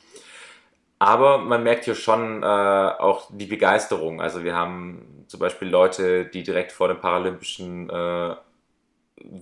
Aber 1.03 1.39
man 1.39 1.65
merkt 1.65 1.85
hier 1.85 1.97
schon 1.97 2.45
äh, 2.45 2.47
auch 2.47 3.29
die 3.33 3.47
Begeisterung. 3.47 4.21
Also 4.21 4.45
wir 4.45 4.55
haben 4.55 5.25
zum 5.27 5.41
Beispiel 5.41 5.69
Leute, 5.69 6.27
die 6.27 6.45
direkt 6.45 6.71
vor 6.71 6.87
dem 6.87 7.01
Paralympischen 7.01 7.91
äh, 7.91 8.37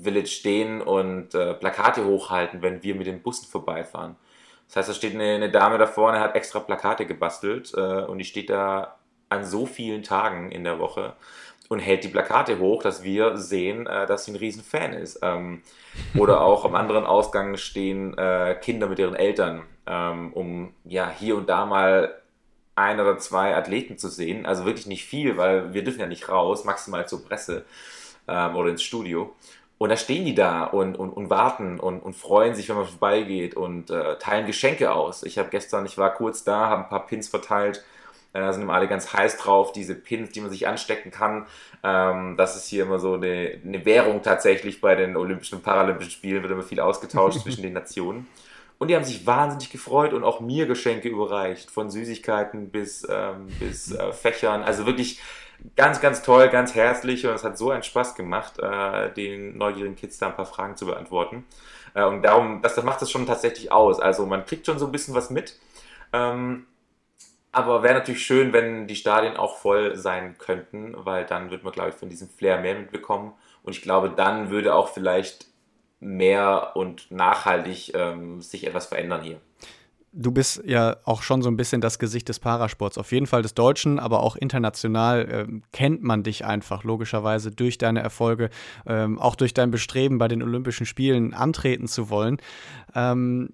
Village 0.03 0.29
stehen 0.29 0.81
und 0.81 1.35
äh, 1.35 1.53
Plakate 1.53 2.07
hochhalten, 2.07 2.63
wenn 2.63 2.83
wir 2.83 2.95
mit 2.95 3.07
den 3.07 3.21
Bussen 3.21 3.47
vorbeifahren. 3.47 4.17
Das 4.69 4.77
heißt, 4.77 4.89
da 4.89 4.95
steht 4.95 5.15
eine, 5.15 5.35
eine 5.35 5.51
Dame 5.51 5.77
da 5.77 5.87
vorne, 5.87 6.21
hat 6.21 6.35
extra 6.35 6.61
Plakate 6.61 7.05
gebastelt 7.05 7.75
äh, 7.77 8.05
und 8.05 8.17
die 8.17 8.25
steht 8.25 8.49
da 8.49 8.97
an 9.29 9.45
so 9.45 9.67
vielen 9.67 10.03
Tagen 10.03 10.51
in 10.53 10.65
der 10.65 10.79
Woche 10.79 11.13
und 11.69 11.81
hält 11.81 12.05
die 12.05 12.09
Plakate 12.09 12.59
hoch, 12.59 12.83
dass 12.83 13.03
wir 13.03 13.37
sehen, 13.37 13.87
äh, 13.87 14.07
dass 14.07 14.25
sie 14.25 14.33
ein 14.33 14.37
Riesenfan 14.37 14.95
ist. 14.95 15.19
Ähm, 15.21 15.61
oder 16.17 16.41
auch 16.41 16.65
am 16.65 16.75
anderen 16.75 17.05
Ausgang 17.05 17.59
stehen 17.59 18.17
äh, 18.17 18.57
Kinder 18.63 18.87
mit 18.87 18.99
ihren 18.99 19.15
Eltern, 19.15 19.65
ähm, 19.91 20.33
um 20.33 20.73
ja 20.85 21.11
hier 21.11 21.37
und 21.37 21.49
da 21.49 21.67
mal 21.67 22.15
ein 22.77 23.01
oder 23.01 23.19
zwei 23.19 23.57
Athleten 23.57 23.99
zu 23.99 24.09
sehen. 24.09 24.47
Also 24.47 24.65
wirklich 24.65 24.87
nicht 24.87 25.05
viel, 25.05 25.37
weil 25.37 25.75
wir 25.75 25.83
dürfen 25.83 26.01
ja 26.01 26.07
nicht 26.07 26.29
raus, 26.29 26.65
maximal 26.65 27.09
zur 27.09 27.25
Presse 27.25 27.65
ähm, 28.29 28.55
oder 28.55 28.71
ins 28.71 28.83
Studio. 28.83 29.35
Und 29.79 29.89
da 29.89 29.97
stehen 29.97 30.25
die 30.25 30.35
da 30.35 30.65
und, 30.65 30.97
und, 30.97 31.11
und 31.11 31.31
warten 31.31 31.81
und, 31.81 32.01
und 32.01 32.15
freuen 32.15 32.55
sich, 32.55 32.69
wenn 32.69 32.77
man 32.77 32.87
vorbeigeht 32.87 33.55
und 33.57 33.91
äh, 33.91 34.17
teilen 34.19 34.47
Geschenke 34.47 34.93
aus. 34.93 35.23
Ich 35.23 35.39
habe 35.39 35.49
gestern, 35.49 35.87
ich 35.87 35.99
war 35.99 36.15
kurz 36.15 36.45
da, 36.45 36.69
habe 36.69 36.85
ein 36.85 36.89
paar 36.89 37.07
Pins 37.07 37.29
verteilt. 37.29 37.83
Da 38.33 38.49
äh, 38.49 38.53
sind 38.53 38.63
immer 38.63 38.75
alle 38.75 38.89
ganz 38.89 39.13
heiß 39.13 39.39
drauf, 39.39 39.73
diese 39.73 39.95
Pins, 39.95 40.31
die 40.31 40.41
man 40.41 40.51
sich 40.51 40.69
anstecken 40.69 41.11
kann. 41.11 41.47
Ähm, 41.83 42.37
das 42.37 42.57
ist 42.57 42.69
hier 42.69 42.85
immer 42.85 42.99
so 42.99 43.15
eine, 43.15 43.59
eine 43.65 43.85
Währung 43.85 44.23
tatsächlich 44.23 44.81
bei 44.81 44.95
den 44.95 45.17
Olympischen 45.17 45.57
und 45.57 45.65
Paralympischen 45.65 46.13
Spielen, 46.13 46.43
wird 46.43 46.53
immer 46.53 46.63
viel 46.63 46.81
ausgetauscht 46.81 47.41
zwischen 47.43 47.63
den 47.63 47.73
Nationen. 47.73 48.29
Und 48.81 48.89
die 48.89 48.97
haben 48.97 49.05
sich 49.05 49.27
wahnsinnig 49.27 49.69
gefreut 49.69 50.15
und 50.15 50.25
auch 50.25 50.41
mir 50.41 50.65
Geschenke 50.65 51.11
überreicht, 51.11 51.71
von 51.71 51.91
Süßigkeiten 51.91 52.71
bis, 52.71 53.07
ähm, 53.11 53.49
bis 53.59 53.93
äh, 53.93 54.11
Fächern. 54.15 54.63
Also 54.63 54.87
wirklich 54.87 55.21
ganz, 55.77 56.01
ganz 56.01 56.23
toll, 56.23 56.49
ganz 56.49 56.75
herzlich 56.75 57.27
und 57.27 57.35
es 57.35 57.45
hat 57.45 57.59
so 57.59 57.71
einen 57.71 57.83
Spaß 57.83 58.15
gemacht, 58.15 58.59
äh, 58.59 59.13
den 59.13 59.59
neugierigen 59.59 59.97
Kids 59.97 60.17
da 60.17 60.29
ein 60.29 60.35
paar 60.35 60.47
Fragen 60.47 60.79
zu 60.79 60.87
beantworten. 60.87 61.45
Äh, 61.93 62.05
und 62.05 62.23
darum, 62.23 62.63
das, 62.63 62.75
das 62.75 62.83
macht 62.83 63.03
es 63.03 63.11
schon 63.11 63.27
tatsächlich 63.27 63.71
aus. 63.71 64.01
Also 64.01 64.25
man 64.25 64.47
kriegt 64.47 64.65
schon 64.65 64.79
so 64.79 64.87
ein 64.87 64.93
bisschen 64.93 65.15
was 65.15 65.29
mit. 65.29 65.59
Ähm, 66.15 66.67
aber 67.53 67.83
wäre 67.83 67.93
natürlich 67.93 68.25
schön, 68.25 68.55
wenn 68.55 68.87
die 68.87 68.97
Stadien 68.97 69.37
auch 69.37 69.59
voll 69.59 69.95
sein 69.97 70.39
könnten, 70.39 70.95
weil 70.97 71.27
dann 71.27 71.51
wird 71.51 71.65
man, 71.65 71.75
glaube 71.75 71.91
ich, 71.91 71.97
von 71.97 72.09
diesem 72.09 72.31
Flair 72.31 72.59
mehr 72.63 72.77
mitbekommen. 72.77 73.35
Und 73.63 73.77
ich 73.77 73.83
glaube, 73.83 74.09
dann 74.09 74.49
würde 74.49 74.75
auch 74.75 74.89
vielleicht 74.89 75.50
mehr 76.01 76.73
und 76.75 77.11
nachhaltig 77.11 77.93
ähm, 77.95 78.41
sich 78.43 78.67
etwas 78.67 78.87
verändern 78.87 79.23
hier 79.23 79.41
du 80.13 80.33
bist 80.33 80.63
ja 80.65 80.97
auch 81.05 81.23
schon 81.23 81.43
so 81.43 81.49
ein 81.49 81.57
bisschen 81.57 81.81
das 81.81 81.99
Gesicht 81.99 82.29
des 82.29 82.41
Parasports. 82.41 82.99
Auf 82.99 83.13
jeden 83.13 83.27
Fall 83.27 83.43
des 83.43 83.55
Deutschen, 83.55 83.99
aber 83.99 84.21
auch 84.21 84.37
international 84.37 85.29
äh, 85.29 85.61
kennt 85.73 86.03
man 86.03 86.23
dich 86.23 86.45
einfach 86.45 86.85
logischerweise 86.85 87.51
durch 87.51 87.79
deine 87.79 88.01
Erfolge, 88.01 88.51
ähm, 88.87 89.19
auch 89.19 89.37
durch 89.37 89.55
dein 89.55 89.71
Bestreben 89.71 90.19
bei 90.19 90.29
den 90.29 90.43
Olympischen 90.43 90.87
Spielen 90.87 91.33
antreten 91.33 91.87
zu 91.87 92.11
wollen. 92.11 92.39
Ähm, 92.95 93.51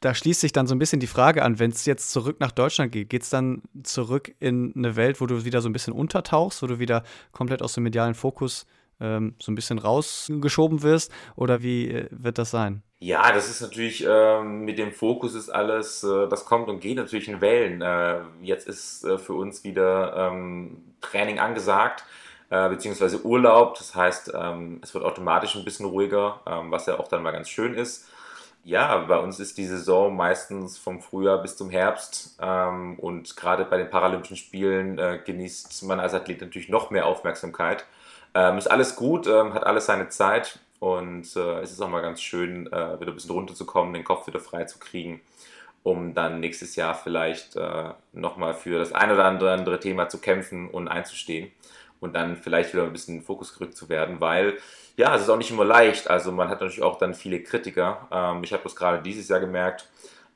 da 0.00 0.14
schließt 0.14 0.40
sich 0.40 0.52
dann 0.52 0.66
so 0.66 0.74
ein 0.74 0.78
bisschen 0.78 1.00
die 1.00 1.06
Frage 1.06 1.44
an, 1.44 1.58
wenn 1.58 1.70
es 1.70 1.86
jetzt 1.86 2.10
zurück 2.10 2.40
nach 2.40 2.52
Deutschland 2.52 2.90
geht, 2.92 3.08
geht 3.08 3.22
es 3.22 3.30
dann 3.30 3.62
zurück 3.82 4.34
in 4.40 4.72
eine 4.76 4.96
Welt, 4.96 5.20
wo 5.20 5.26
du 5.26 5.44
wieder 5.44 5.60
so 5.60 5.68
ein 5.68 5.72
bisschen 5.72 5.92
untertauchst, 5.92 6.62
wo 6.62 6.66
du 6.66 6.78
wieder 6.78 7.04
komplett 7.30 7.62
aus 7.62 7.74
dem 7.74 7.84
medialen 7.84 8.14
Fokus 8.14 8.66
ähm, 9.00 9.34
so 9.40 9.52
ein 9.52 9.54
bisschen 9.54 9.78
rausgeschoben 9.78 10.82
wirst? 10.82 11.12
Oder 11.36 11.62
wie 11.62 11.88
äh, 11.88 12.08
wird 12.10 12.38
das 12.38 12.50
sein? 12.50 12.82
Ja, 12.98 13.30
das 13.30 13.50
ist 13.50 13.60
natürlich 13.60 14.06
ähm, 14.08 14.64
mit 14.64 14.78
dem 14.78 14.90
Fokus 14.90 15.34
ist 15.34 15.50
alles, 15.50 16.02
äh, 16.02 16.28
das 16.28 16.46
kommt 16.46 16.68
und 16.68 16.80
geht 16.80 16.96
natürlich 16.96 17.28
in 17.28 17.42
Wellen. 17.42 17.82
Äh, 17.82 18.22
jetzt 18.42 18.66
ist 18.66 19.04
äh, 19.04 19.18
für 19.18 19.34
uns 19.34 19.64
wieder 19.64 20.16
ähm, 20.16 20.94
Training 21.02 21.38
angesagt, 21.38 22.04
äh, 22.48 22.68
beziehungsweise 22.70 23.22
Urlaub. 23.24 23.76
Das 23.76 23.94
heißt, 23.94 24.32
ähm, 24.34 24.80
es 24.82 24.94
wird 24.94 25.04
automatisch 25.04 25.56
ein 25.56 25.64
bisschen 25.64 25.86
ruhiger, 25.86 26.40
ähm, 26.46 26.70
was 26.70 26.86
ja 26.86 26.98
auch 26.98 27.08
dann 27.08 27.22
mal 27.22 27.32
ganz 27.32 27.50
schön 27.50 27.74
ist. 27.74 28.08
Ja, 28.64 28.96
bei 28.96 29.18
uns 29.18 29.38
ist 29.38 29.58
die 29.58 29.66
Saison 29.66 30.16
meistens 30.16 30.76
vom 30.76 31.00
Frühjahr 31.00 31.40
bis 31.40 31.56
zum 31.56 31.70
Herbst 31.70 32.36
ähm, 32.40 32.98
und 32.98 33.36
gerade 33.36 33.64
bei 33.64 33.76
den 33.76 33.90
Paralympischen 33.90 34.36
Spielen 34.36 34.98
äh, 34.98 35.20
genießt 35.24 35.84
man 35.84 36.00
als 36.00 36.14
Athlet 36.14 36.40
natürlich 36.40 36.68
noch 36.68 36.90
mehr 36.90 37.06
Aufmerksamkeit. 37.06 37.84
Ähm, 38.36 38.58
ist 38.58 38.66
alles 38.66 38.96
gut, 38.96 39.26
ähm, 39.26 39.54
hat 39.54 39.64
alles 39.64 39.86
seine 39.86 40.10
Zeit 40.10 40.58
und 40.78 41.24
äh, 41.36 41.60
es 41.60 41.72
ist 41.72 41.80
auch 41.80 41.88
mal 41.88 42.02
ganz 42.02 42.20
schön, 42.20 42.66
äh, 42.66 43.00
wieder 43.00 43.12
ein 43.12 43.14
bisschen 43.14 43.30
runterzukommen, 43.30 43.94
den 43.94 44.04
Kopf 44.04 44.26
wieder 44.26 44.40
frei 44.40 44.64
zu 44.64 44.78
kriegen, 44.78 45.22
um 45.82 46.12
dann 46.12 46.38
nächstes 46.38 46.76
Jahr 46.76 46.94
vielleicht 46.94 47.56
äh, 47.56 47.94
nochmal 48.12 48.52
für 48.52 48.78
das 48.78 48.92
ein 48.92 49.10
oder 49.10 49.24
andere, 49.24 49.80
Thema 49.80 50.10
zu 50.10 50.18
kämpfen 50.18 50.68
und 50.68 50.86
einzustehen 50.86 51.50
und 52.00 52.14
dann 52.14 52.36
vielleicht 52.36 52.74
wieder 52.74 52.82
ein 52.82 52.92
bisschen 52.92 53.14
in 53.14 53.20
den 53.20 53.26
Fokus 53.26 53.54
gerückt 53.54 53.74
zu 53.74 53.88
werden, 53.88 54.20
weil 54.20 54.58
ja, 54.98 55.14
es 55.14 55.22
ist 55.22 55.30
auch 55.30 55.38
nicht 55.38 55.50
immer 55.50 55.64
leicht. 55.64 56.10
Also 56.10 56.30
man 56.30 56.50
hat 56.50 56.60
natürlich 56.60 56.82
auch 56.82 56.98
dann 56.98 57.14
viele 57.14 57.42
Kritiker. 57.42 58.06
Ähm, 58.10 58.44
ich 58.44 58.52
habe 58.52 58.64
das 58.64 58.76
gerade 58.76 59.02
dieses 59.02 59.28
Jahr 59.28 59.40
gemerkt, 59.40 59.88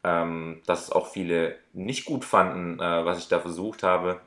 ähm, 0.04 0.62
dass 0.64 0.84
es 0.84 0.90
auch 0.90 1.08
viele 1.08 1.56
nicht 1.74 2.06
gut 2.06 2.24
fanden, 2.24 2.80
äh, 2.80 3.04
was 3.04 3.18
ich 3.18 3.28
da 3.28 3.40
versucht 3.40 3.82
habe, 3.82 4.20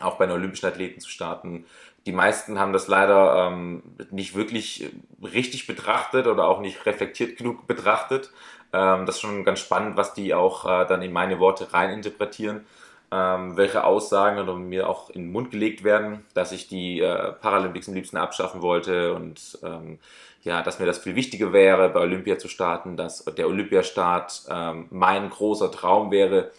auch 0.00 0.16
bei 0.16 0.26
den 0.26 0.36
Olympischen 0.36 0.66
Athleten 0.66 1.00
zu 1.00 1.10
starten, 1.10 1.66
die 2.06 2.12
meisten 2.12 2.58
haben 2.58 2.72
das 2.72 2.88
leider 2.88 3.48
ähm, 3.48 3.82
nicht 4.10 4.34
wirklich 4.34 4.90
richtig 5.22 5.66
betrachtet 5.66 6.26
oder 6.26 6.46
auch 6.48 6.60
nicht 6.60 6.84
reflektiert 6.86 7.38
genug 7.38 7.66
betrachtet. 7.66 8.30
Ähm, 8.72 9.06
das 9.06 9.16
ist 9.16 9.20
schon 9.22 9.44
ganz 9.44 9.60
spannend, 9.60 9.96
was 9.96 10.14
die 10.14 10.34
auch 10.34 10.64
äh, 10.66 10.86
dann 10.86 11.02
in 11.02 11.12
meine 11.12 11.38
Worte 11.38 11.72
reininterpretieren, 11.72 12.66
ähm, 13.10 13.56
welche 13.56 13.84
Aussagen 13.84 14.38
oder 14.38 14.54
mir 14.54 14.88
auch 14.88 15.08
in 15.10 15.22
den 15.22 15.32
Mund 15.32 15.50
gelegt 15.50 15.82
werden, 15.82 16.24
dass 16.34 16.52
ich 16.52 16.68
die 16.68 17.00
äh, 17.00 17.32
Paralympics 17.32 17.88
am 17.88 17.94
liebsten 17.94 18.16
abschaffen 18.18 18.60
wollte 18.60 19.14
und 19.14 19.58
ähm, 19.62 19.98
ja, 20.42 20.62
dass 20.62 20.78
mir 20.78 20.86
das 20.86 20.98
viel 20.98 21.14
wichtiger 21.14 21.54
wäre, 21.54 21.88
bei 21.88 22.00
Olympia 22.00 22.36
zu 22.36 22.48
starten, 22.48 22.98
dass 22.98 23.24
der 23.24 23.46
Olympiastart 23.46 24.42
ähm, 24.50 24.88
mein 24.90 25.30
großer 25.30 25.72
Traum 25.72 26.10
wäre. 26.10 26.50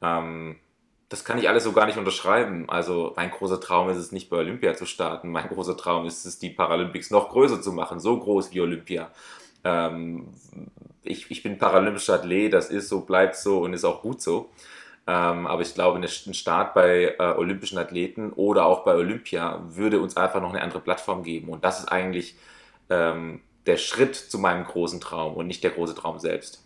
Ähm, 0.00 0.56
das 1.14 1.24
kann 1.24 1.38
ich 1.38 1.48
alles 1.48 1.62
so 1.62 1.70
gar 1.70 1.86
nicht 1.86 1.96
unterschreiben. 1.96 2.68
Also 2.68 3.12
mein 3.14 3.30
großer 3.30 3.60
Traum 3.60 3.88
ist 3.88 3.98
es 3.98 4.10
nicht 4.10 4.30
bei 4.30 4.38
Olympia 4.38 4.74
zu 4.74 4.84
starten. 4.84 5.30
Mein 5.30 5.46
großer 5.46 5.76
Traum 5.76 6.06
ist 6.06 6.24
es, 6.24 6.40
die 6.40 6.50
Paralympics 6.50 7.12
noch 7.12 7.28
größer 7.28 7.62
zu 7.62 7.70
machen, 7.70 8.00
so 8.00 8.18
groß 8.18 8.52
wie 8.52 8.60
Olympia. 8.60 9.12
Ähm, 9.62 10.26
ich, 11.04 11.30
ich 11.30 11.44
bin 11.44 11.56
paralympischer 11.56 12.14
Athlet, 12.14 12.52
das 12.52 12.68
ist 12.68 12.88
so, 12.88 13.02
bleibt 13.02 13.36
so 13.36 13.60
und 13.60 13.74
ist 13.74 13.84
auch 13.84 14.02
gut 14.02 14.20
so. 14.20 14.50
Ähm, 15.06 15.46
aber 15.46 15.62
ich 15.62 15.72
glaube, 15.74 16.00
ein 16.00 16.34
Start 16.34 16.74
bei 16.74 17.14
äh, 17.16 17.34
olympischen 17.36 17.78
Athleten 17.78 18.32
oder 18.32 18.66
auch 18.66 18.84
bei 18.84 18.96
Olympia 18.96 19.62
würde 19.68 20.00
uns 20.00 20.16
einfach 20.16 20.42
noch 20.42 20.50
eine 20.50 20.62
andere 20.62 20.80
Plattform 20.80 21.22
geben. 21.22 21.48
Und 21.48 21.64
das 21.64 21.78
ist 21.78 21.92
eigentlich 21.92 22.34
ähm, 22.90 23.40
der 23.66 23.76
Schritt 23.76 24.16
zu 24.16 24.40
meinem 24.40 24.64
großen 24.64 25.00
Traum 25.00 25.34
und 25.34 25.46
nicht 25.46 25.62
der 25.62 25.70
große 25.70 25.94
Traum 25.94 26.18
selbst. 26.18 26.64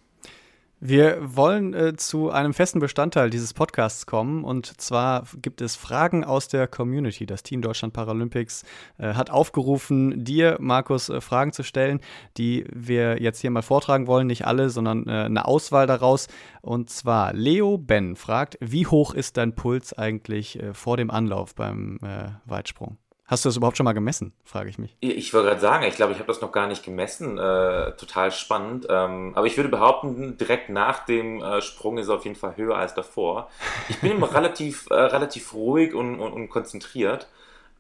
Wir 0.80 1.18
wollen 1.20 1.74
äh, 1.74 1.96
zu 1.96 2.30
einem 2.30 2.54
festen 2.54 2.78
Bestandteil 2.78 3.30
dieses 3.30 3.52
Podcasts 3.52 4.06
kommen 4.06 4.44
und 4.44 4.80
zwar 4.80 5.24
gibt 5.42 5.60
es 5.60 5.74
Fragen 5.74 6.22
aus 6.22 6.46
der 6.46 6.68
Community. 6.68 7.26
Das 7.26 7.42
Team 7.42 7.62
Deutschland 7.62 7.94
Paralympics 7.94 8.62
äh, 8.96 9.14
hat 9.14 9.28
aufgerufen, 9.30 10.22
dir, 10.22 10.56
Markus, 10.60 11.08
äh, 11.08 11.20
Fragen 11.20 11.52
zu 11.52 11.64
stellen, 11.64 12.00
die 12.36 12.64
wir 12.72 13.20
jetzt 13.20 13.40
hier 13.40 13.50
mal 13.50 13.62
vortragen 13.62 14.06
wollen. 14.06 14.28
Nicht 14.28 14.46
alle, 14.46 14.70
sondern 14.70 15.08
äh, 15.08 15.24
eine 15.24 15.46
Auswahl 15.46 15.88
daraus. 15.88 16.28
Und 16.62 16.90
zwar 16.90 17.32
Leo 17.32 17.76
Ben 17.76 18.14
fragt, 18.14 18.56
wie 18.60 18.86
hoch 18.86 19.14
ist 19.14 19.36
dein 19.36 19.56
Puls 19.56 19.98
eigentlich 19.98 20.62
äh, 20.62 20.74
vor 20.74 20.96
dem 20.96 21.10
Anlauf 21.10 21.56
beim 21.56 21.98
äh, 22.04 22.28
Weitsprung? 22.44 22.98
Hast 23.28 23.44
du 23.44 23.50
das 23.50 23.56
überhaupt 23.56 23.76
schon 23.76 23.84
mal 23.84 23.92
gemessen, 23.92 24.32
frage 24.42 24.70
ich 24.70 24.78
mich. 24.78 24.96
Ich 25.00 25.34
wollte 25.34 25.48
gerade 25.48 25.60
sagen, 25.60 25.84
ich 25.84 25.96
glaube, 25.96 26.12
ich 26.12 26.18
habe 26.18 26.28
das 26.28 26.40
noch 26.40 26.50
gar 26.50 26.66
nicht 26.66 26.82
gemessen. 26.82 27.36
Äh, 27.36 27.92
total 27.92 28.32
spannend. 28.32 28.86
Ähm, 28.88 29.32
aber 29.34 29.46
ich 29.46 29.58
würde 29.58 29.68
behaupten, 29.68 30.38
direkt 30.38 30.70
nach 30.70 31.04
dem 31.04 31.42
äh, 31.42 31.60
Sprung 31.60 31.98
ist 31.98 32.06
es 32.06 32.10
auf 32.10 32.24
jeden 32.24 32.36
Fall 32.36 32.56
höher 32.56 32.78
als 32.78 32.94
davor. 32.94 33.50
Ich 33.90 34.00
bin 34.00 34.12
immer 34.16 34.32
relativ, 34.32 34.88
äh, 34.90 34.94
relativ 34.94 35.52
ruhig 35.52 35.94
und, 35.94 36.18
und, 36.18 36.32
und 36.32 36.48
konzentriert 36.48 37.28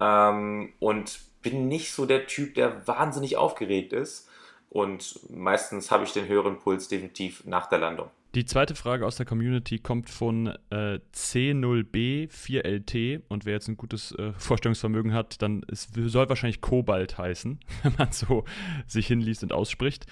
ähm, 0.00 0.74
und 0.80 1.18
bin 1.40 1.66
nicht 1.66 1.94
so 1.94 2.04
der 2.04 2.26
Typ, 2.26 2.54
der 2.54 2.86
wahnsinnig 2.86 3.38
aufgeregt 3.38 3.94
ist. 3.94 4.28
Und 4.68 5.18
meistens 5.30 5.90
habe 5.90 6.04
ich 6.04 6.12
den 6.12 6.28
höheren 6.28 6.58
Puls 6.58 6.88
definitiv 6.88 7.44
nach 7.46 7.70
der 7.70 7.78
Landung. 7.78 8.10
Die 8.34 8.44
zweite 8.44 8.74
Frage 8.74 9.06
aus 9.06 9.16
der 9.16 9.24
Community 9.24 9.78
kommt 9.78 10.10
von 10.10 10.48
äh, 10.70 10.98
C0B4LT 11.14 13.22
und 13.28 13.46
wer 13.46 13.54
jetzt 13.54 13.68
ein 13.68 13.78
gutes 13.78 14.12
äh, 14.12 14.34
Vorstellungsvermögen 14.36 15.14
hat, 15.14 15.40
dann 15.40 15.64
es 15.70 15.88
soll 15.94 16.28
wahrscheinlich 16.28 16.60
Kobalt 16.60 17.16
heißen, 17.16 17.58
wenn 17.82 17.94
man 17.96 18.12
so 18.12 18.44
sich 18.86 19.06
hinliest 19.06 19.44
und 19.44 19.54
ausspricht. 19.54 20.04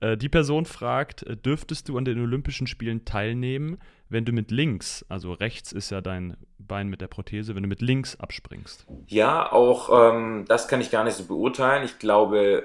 Äh, 0.00 0.18
die 0.18 0.28
Person 0.28 0.66
fragt, 0.66 1.22
äh, 1.22 1.38
dürftest 1.38 1.88
du 1.88 1.96
an 1.96 2.04
den 2.04 2.20
Olympischen 2.20 2.66
Spielen 2.66 3.06
teilnehmen, 3.06 3.78
wenn 4.10 4.26
du 4.26 4.32
mit 4.32 4.50
links, 4.50 5.06
also 5.08 5.32
rechts 5.32 5.72
ist 5.72 5.90
ja 5.90 6.02
dein 6.02 6.36
Bein 6.58 6.88
mit 6.88 7.00
der 7.00 7.08
Prothese, 7.08 7.54
wenn 7.54 7.62
du 7.62 7.68
mit 7.68 7.80
links 7.80 8.20
abspringst? 8.20 8.86
Ja, 9.08 9.50
auch 9.50 10.12
ähm, 10.12 10.44
das 10.48 10.68
kann 10.68 10.82
ich 10.82 10.90
gar 10.90 11.04
nicht 11.04 11.14
so 11.14 11.24
beurteilen. 11.24 11.84
Ich 11.84 11.98
glaube 11.98 12.64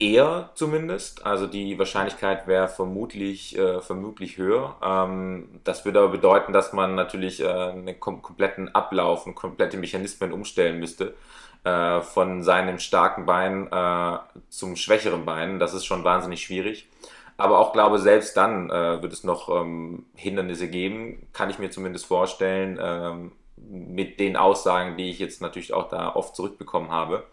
eher 0.00 0.50
zumindest. 0.54 1.24
Also 1.24 1.46
die 1.46 1.78
Wahrscheinlichkeit 1.78 2.46
wäre 2.48 2.66
vermutlich, 2.68 3.56
äh, 3.56 3.80
vermutlich 3.80 4.38
höher. 4.38 4.76
Ähm, 4.82 5.60
das 5.62 5.84
würde 5.84 6.00
aber 6.00 6.08
bedeuten, 6.08 6.52
dass 6.52 6.72
man 6.72 6.94
natürlich 6.94 7.40
äh, 7.40 7.48
einen 7.48 8.00
kom 8.00 8.22
kompletten 8.22 8.74
Ablauf 8.74 9.26
und 9.26 9.34
komplette 9.34 9.76
Mechanismen 9.76 10.32
umstellen 10.32 10.80
müsste. 10.80 11.14
Äh, 11.62 12.00
von 12.00 12.42
seinem 12.42 12.78
starken 12.78 13.26
Bein 13.26 13.70
äh, 13.70 14.18
zum 14.48 14.76
schwächeren 14.76 15.26
Bein. 15.26 15.58
Das 15.58 15.74
ist 15.74 15.84
schon 15.84 16.04
wahnsinnig 16.04 16.42
schwierig. 16.42 16.88
Aber 17.36 17.58
auch 17.58 17.72
glaube, 17.74 17.98
selbst 17.98 18.36
dann 18.36 18.70
äh, 18.70 19.02
wird 19.02 19.12
es 19.12 19.24
noch 19.24 19.48
ähm, 19.48 20.06
Hindernisse 20.14 20.68
geben, 20.68 21.26
kann 21.32 21.50
ich 21.50 21.58
mir 21.58 21.70
zumindest 21.70 22.06
vorstellen, 22.06 22.78
ähm, 22.80 23.32
mit 23.56 24.20
den 24.20 24.36
Aussagen, 24.36 24.96
die 24.96 25.10
ich 25.10 25.18
jetzt 25.18 25.42
natürlich 25.42 25.74
auch 25.74 25.88
da 25.90 26.14
oft 26.14 26.34
zurückbekommen 26.34 26.90
habe. 26.90 27.24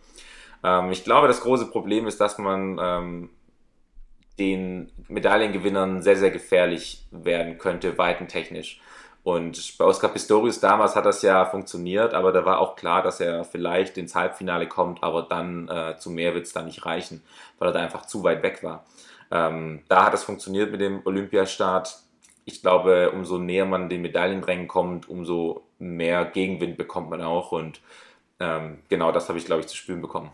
Ähm, 0.67 0.91
ich 0.91 1.03
glaube, 1.03 1.27
das 1.27 1.41
große 1.41 1.67
Problem 1.67 2.07
ist, 2.07 2.19
dass 2.19 2.37
man 2.37 2.79
ähm, 2.81 3.29
den 4.37 4.91
Medaillengewinnern 5.07 6.01
sehr, 6.01 6.17
sehr 6.17 6.31
gefährlich 6.31 7.07
werden 7.11 7.57
könnte, 7.57 7.97
weitentechnisch. 7.97 8.81
Und 9.23 9.77
bei 9.77 9.85
Oscar 9.85 10.09
Pistorius 10.09 10.59
damals 10.59 10.95
hat 10.95 11.05
das 11.05 11.21
ja 11.21 11.45
funktioniert, 11.45 12.13
aber 12.13 12.31
da 12.31 12.45
war 12.45 12.59
auch 12.59 12.75
klar, 12.75 13.01
dass 13.01 13.19
er 13.19 13.43
vielleicht 13.43 13.97
ins 13.97 14.15
Halbfinale 14.15 14.67
kommt, 14.67 15.03
aber 15.03 15.23
dann 15.23 15.67
äh, 15.67 15.97
zu 15.97 16.11
mehr 16.11 16.33
wird 16.33 16.45
es 16.45 16.53
dann 16.53 16.65
nicht 16.65 16.85
reichen, 16.85 17.23
weil 17.59 17.69
er 17.69 17.73
da 17.73 17.79
einfach 17.79 18.05
zu 18.05 18.23
weit 18.23 18.41
weg 18.41 18.63
war. 18.63 18.85
Ähm, 19.29 19.83
da 19.89 20.05
hat 20.05 20.13
es 20.13 20.23
funktioniert 20.23 20.71
mit 20.71 20.79
dem 20.79 21.01
Olympiastart. 21.03 21.97
Ich 22.45 22.61
glaube, 22.61 23.11
umso 23.11 23.37
näher 23.37 23.65
man 23.65 23.89
den 23.89 24.01
Medaillenrängen 24.01 24.69
kommt, 24.69 25.09
umso 25.09 25.63
mehr 25.77 26.23
Gegenwind 26.23 26.77
bekommt 26.77 27.09
man 27.09 27.21
auch. 27.21 27.51
Und 27.51 27.81
ähm, 28.39 28.79
genau 28.87 29.11
das 29.11 29.27
habe 29.27 29.39
ich, 29.39 29.45
glaube 29.45 29.61
ich, 29.61 29.67
zu 29.67 29.75
spüren 29.75 30.01
bekommen. 30.01 30.31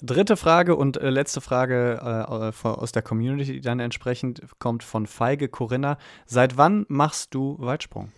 Dritte 0.00 0.36
Frage 0.36 0.76
und 0.76 0.96
äh, 0.96 1.10
letzte 1.10 1.40
Frage 1.40 1.98
äh, 2.00 2.68
aus 2.68 2.92
der 2.92 3.02
Community, 3.02 3.60
dann 3.60 3.80
entsprechend 3.80 4.42
kommt 4.58 4.84
von 4.84 5.06
Feige 5.06 5.48
Corinna. 5.48 5.98
Seit 6.26 6.56
wann 6.56 6.86
machst 6.88 7.34
du 7.34 7.56
Weitsprung? 7.58 8.12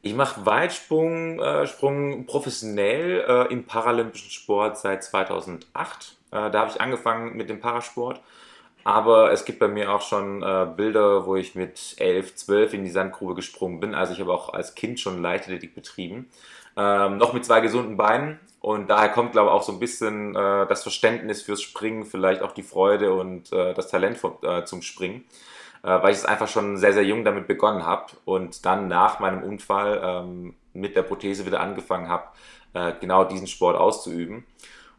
Ich 0.00 0.14
mache 0.14 0.46
Weitsprung 0.46 1.40
äh, 1.40 1.66
Sprung 1.66 2.26
professionell 2.26 3.24
äh, 3.26 3.52
im 3.52 3.64
paralympischen 3.64 4.30
Sport 4.30 4.78
seit 4.78 5.02
2008. 5.02 6.16
Äh, 6.30 6.50
da 6.50 6.60
habe 6.60 6.70
ich 6.70 6.80
angefangen 6.80 7.36
mit 7.36 7.48
dem 7.50 7.60
Parasport. 7.60 8.20
Aber 8.84 9.32
es 9.32 9.44
gibt 9.44 9.58
bei 9.58 9.68
mir 9.68 9.92
auch 9.92 10.02
schon 10.02 10.42
äh, 10.42 10.66
Bilder, 10.74 11.26
wo 11.26 11.36
ich 11.36 11.54
mit 11.54 11.96
11, 11.98 12.36
12 12.36 12.74
in 12.74 12.84
die 12.84 12.90
Sandgrube 12.90 13.34
gesprungen 13.34 13.80
bin. 13.80 13.94
Also 13.94 14.12
ich 14.12 14.20
habe 14.20 14.32
auch 14.32 14.54
als 14.54 14.76
Kind 14.76 15.00
schon 15.00 15.20
Leichtathletik 15.20 15.74
betrieben. 15.74 16.30
Ähm, 16.78 17.16
noch 17.18 17.32
mit 17.32 17.44
zwei 17.44 17.60
gesunden 17.60 17.96
Beinen. 17.96 18.38
Und 18.60 18.88
daher 18.88 19.08
kommt, 19.08 19.32
glaube 19.32 19.48
ich, 19.48 19.52
auch 19.52 19.62
so 19.62 19.72
ein 19.72 19.80
bisschen 19.80 20.36
äh, 20.36 20.66
das 20.66 20.82
Verständnis 20.82 21.42
fürs 21.42 21.60
Springen, 21.60 22.04
vielleicht 22.04 22.42
auch 22.42 22.52
die 22.52 22.62
Freude 22.62 23.12
und 23.12 23.52
äh, 23.52 23.74
das 23.74 23.88
Talent 23.88 24.16
vom, 24.16 24.34
äh, 24.42 24.64
zum 24.64 24.82
Springen, 24.82 25.24
äh, 25.82 25.88
weil 25.88 26.12
ich 26.12 26.18
es 26.18 26.24
einfach 26.24 26.48
schon 26.48 26.76
sehr, 26.76 26.92
sehr 26.92 27.04
jung 27.04 27.24
damit 27.24 27.48
begonnen 27.48 27.84
habe 27.84 28.06
und 28.24 28.64
dann 28.64 28.86
nach 28.86 29.18
meinem 29.18 29.42
Unfall 29.42 30.00
ähm, 30.04 30.54
mit 30.72 30.94
der 30.94 31.02
Prothese 31.02 31.46
wieder 31.46 31.60
angefangen 31.60 32.08
habe, 32.08 32.28
äh, 32.74 32.92
genau 33.00 33.24
diesen 33.24 33.48
Sport 33.48 33.76
auszuüben. 33.76 34.44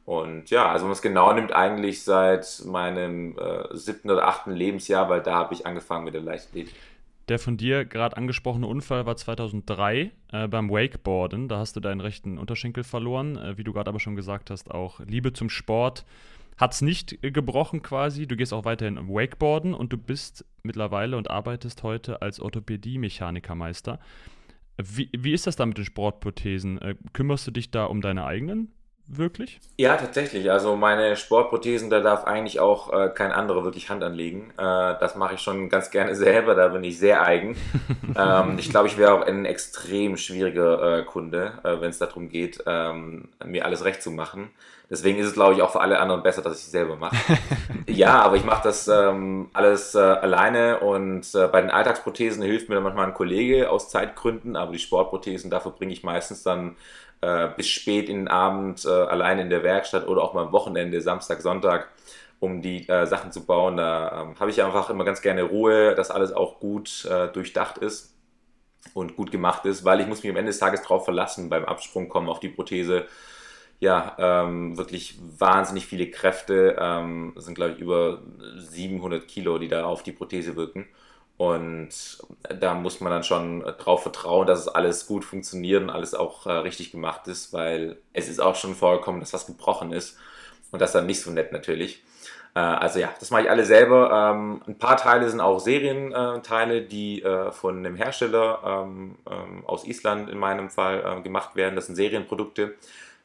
Und 0.05 0.49
ja, 0.49 0.67
also 0.67 0.83
wenn 0.83 0.89
man 0.89 0.95
es 0.95 1.01
genau 1.01 1.31
nimmt, 1.33 1.53
eigentlich 1.53 2.03
seit 2.03 2.63
meinem 2.65 3.37
äh, 3.37 3.77
siebten 3.77 4.09
oder 4.09 4.27
achten 4.27 4.51
Lebensjahr, 4.51 5.07
weil 5.09 5.21
da 5.21 5.35
habe 5.35 5.53
ich 5.53 5.67
angefangen 5.67 6.05
mit 6.05 6.15
der 6.15 6.21
Leichtathletik. 6.21 6.73
Der 7.29 7.37
von 7.37 7.57
dir 7.57 7.85
gerade 7.85 8.17
angesprochene 8.17 8.65
Unfall 8.65 9.05
war 9.05 9.15
2003 9.15 10.11
äh, 10.31 10.47
beim 10.47 10.71
Wakeboarden. 10.71 11.47
Da 11.47 11.59
hast 11.59 11.75
du 11.75 11.79
deinen 11.79 12.01
rechten 12.01 12.39
Unterschenkel 12.39 12.83
verloren. 12.83 13.37
Äh, 13.37 13.55
wie 13.57 13.63
du 13.63 13.71
gerade 13.71 13.89
aber 13.89 13.99
schon 13.99 14.15
gesagt 14.15 14.49
hast, 14.49 14.71
auch 14.71 14.99
Liebe 15.01 15.31
zum 15.31 15.49
Sport 15.49 16.05
hat 16.57 16.73
es 16.73 16.81
nicht 16.81 17.23
äh, 17.23 17.29
gebrochen 17.29 17.83
quasi. 17.83 18.25
Du 18.25 18.35
gehst 18.35 18.51
auch 18.51 18.65
weiterhin 18.65 18.97
Wakeboarden 19.07 19.75
und 19.75 19.93
du 19.93 19.97
bist 19.97 20.43
mittlerweile 20.63 21.17
und 21.17 21.29
arbeitest 21.29 21.83
heute 21.83 22.23
als 22.23 22.39
Orthopädie-Mechanikermeister. 22.39 23.99
Wie, 24.77 25.09
wie 25.15 25.33
ist 25.33 25.45
das 25.45 25.55
da 25.55 25.67
mit 25.67 25.77
den 25.77 25.85
Sportprothesen? 25.85 26.81
Äh, 26.81 26.95
kümmerst 27.13 27.45
du 27.45 27.51
dich 27.51 27.69
da 27.69 27.85
um 27.85 28.01
deine 28.01 28.25
eigenen? 28.25 28.71
Wirklich? 29.09 29.59
Ja, 29.77 29.97
tatsächlich. 29.97 30.51
Also 30.51 30.75
meine 30.75 31.15
Sportprothesen, 31.15 31.89
da 31.89 31.99
darf 31.99 32.25
eigentlich 32.25 32.59
auch 32.59 32.93
äh, 32.93 33.09
kein 33.09 33.31
anderer 33.31 33.63
wirklich 33.63 33.89
Hand 33.89 34.03
anlegen. 34.03 34.51
Äh, 34.57 34.95
das 34.99 35.15
mache 35.15 35.35
ich 35.35 35.41
schon 35.41 35.69
ganz 35.69 35.91
gerne 35.91 36.15
selber, 36.17 36.55
da 36.55 36.69
bin 36.69 36.83
ich 36.83 36.99
sehr 36.99 37.23
eigen. 37.23 37.57
ähm, 38.17 38.57
ich 38.57 38.69
glaube, 38.69 38.87
ich 38.87 38.97
wäre 38.97 39.13
auch 39.13 39.21
ein 39.21 39.45
extrem 39.45 40.17
schwieriger 40.17 40.99
äh, 40.99 41.03
Kunde, 41.03 41.53
äh, 41.63 41.81
wenn 41.81 41.89
es 41.89 41.97
darum 41.97 42.29
geht, 42.29 42.63
ähm, 42.65 43.29
mir 43.43 43.65
alles 43.65 43.83
recht 43.83 44.01
zu 44.01 44.11
machen. 44.11 44.49
Deswegen 44.89 45.19
ist 45.19 45.27
es, 45.27 45.33
glaube 45.33 45.53
ich, 45.53 45.61
auch 45.61 45.71
für 45.71 45.81
alle 45.81 45.99
anderen 45.99 46.23
besser, 46.23 46.41
dass 46.41 46.57
ich 46.57 46.65
es 46.65 46.71
selber 46.71 46.95
mache. 46.95 47.15
ja, 47.87 48.21
aber 48.21 48.37
ich 48.37 48.43
mache 48.43 48.63
das 48.63 48.87
ähm, 48.87 49.49
alles 49.53 49.93
äh, 49.93 49.99
alleine 49.99 50.79
und 50.79 51.35
äh, 51.35 51.47
bei 51.47 51.61
den 51.61 51.69
Alltagsprothesen 51.69 52.41
hilft 52.41 52.69
mir 52.69 52.75
dann 52.75 52.83
manchmal 52.83 53.05
ein 53.05 53.13
Kollege 53.13 53.69
aus 53.69 53.89
Zeitgründen, 53.89 54.55
aber 54.55 54.71
die 54.71 54.79
Sportprothesen, 54.79 55.51
dafür 55.51 55.71
bringe 55.71 55.93
ich 55.93 56.03
meistens 56.03 56.41
dann 56.41 56.75
äh, 57.21 57.49
bis 57.55 57.67
spät 57.67 58.09
in 58.09 58.17
den 58.17 58.27
Abend 58.27 58.85
äh, 58.85 58.89
allein 58.89 59.39
in 59.39 59.49
der 59.49 59.63
Werkstatt 59.63 60.07
oder 60.07 60.23
auch 60.23 60.33
mal 60.33 60.45
am 60.45 60.51
Wochenende, 60.51 61.01
Samstag, 61.01 61.41
Sonntag, 61.41 61.89
um 62.39 62.61
die 62.61 62.87
äh, 62.87 63.05
Sachen 63.05 63.31
zu 63.31 63.45
bauen. 63.45 63.77
Da 63.77 64.21
ähm, 64.21 64.39
habe 64.39 64.49
ich 64.49 64.63
einfach 64.63 64.89
immer 64.89 65.03
ganz 65.05 65.21
gerne 65.21 65.43
Ruhe, 65.43 65.95
dass 65.95 66.11
alles 66.11 66.31
auch 66.31 66.59
gut 66.59 67.05
äh, 67.05 67.27
durchdacht 67.27 67.77
ist 67.79 68.15
und 68.93 69.15
gut 69.15 69.31
gemacht 69.31 69.65
ist, 69.65 69.83
weil 69.83 69.99
ich 69.99 70.07
muss 70.07 70.23
mich 70.23 70.31
am 70.31 70.37
Ende 70.37 70.51
des 70.51 70.59
Tages 70.59 70.81
darauf 70.81 71.05
verlassen, 71.05 71.49
beim 71.49 71.65
Absprung 71.65 72.09
kommen 72.09 72.29
auf 72.29 72.39
die 72.39 72.49
Prothese. 72.49 73.05
Ja, 73.81 74.15
ähm, 74.19 74.77
wirklich 74.77 75.17
wahnsinnig 75.37 75.85
viele 75.85 76.09
Kräfte, 76.09 76.75
ähm, 76.79 77.33
sind 77.37 77.55
glaube 77.55 77.73
ich 77.73 77.79
über 77.79 78.21
700 78.57 79.25
Kilo, 79.25 79.57
die 79.57 79.69
da 79.69 79.85
auf 79.85 80.03
die 80.03 80.11
Prothese 80.11 80.55
wirken. 80.57 80.87
Und 81.39 81.89
da 82.59 82.73
muss 82.73 82.99
man 82.99 83.13
dann 83.13 83.23
schon 83.23 83.61
drauf 83.61 84.01
vertrauen, 84.01 84.45
dass 84.45 84.59
es 84.59 84.67
alles 84.67 85.07
gut 85.07 85.23
funktioniert 85.23 85.81
und 85.81 85.89
alles 85.89 86.13
auch 86.13 86.45
äh, 86.45 86.51
richtig 86.51 86.91
gemacht 86.91 87.29
ist, 87.29 87.53
weil 87.53 87.95
es 88.11 88.27
ist 88.27 88.41
auch 88.41 88.55
schon 88.55 88.75
vorgekommen, 88.75 89.21
dass 89.21 89.31
was 89.31 89.45
gebrochen 89.45 89.93
ist. 89.93 90.17
Und 90.71 90.81
das 90.81 90.91
dann 90.91 91.05
nicht 91.05 91.21
so 91.21 91.31
nett 91.31 91.53
natürlich. 91.53 92.03
Äh, 92.55 92.59
also 92.59 92.99
ja, 92.99 93.09
das 93.21 93.31
mache 93.31 93.43
ich 93.43 93.49
alle 93.49 93.63
selber. 93.63 94.33
Ähm, 94.33 94.61
ein 94.67 94.77
paar 94.77 94.97
Teile 94.97 95.29
sind 95.29 95.39
auch 95.39 95.61
Serienteile, 95.61 96.81
die 96.81 97.23
äh, 97.23 97.53
von 97.53 97.77
einem 97.77 97.95
Hersteller 97.95 98.59
ähm, 98.65 99.15
ähm, 99.25 99.63
aus 99.65 99.87
Island 99.87 100.29
in 100.29 100.39
meinem 100.39 100.69
Fall 100.69 101.05
äh, 101.05 101.21
gemacht 101.21 101.55
werden. 101.55 101.77
Das 101.77 101.85
sind 101.85 101.95
Serienprodukte. 101.95 102.75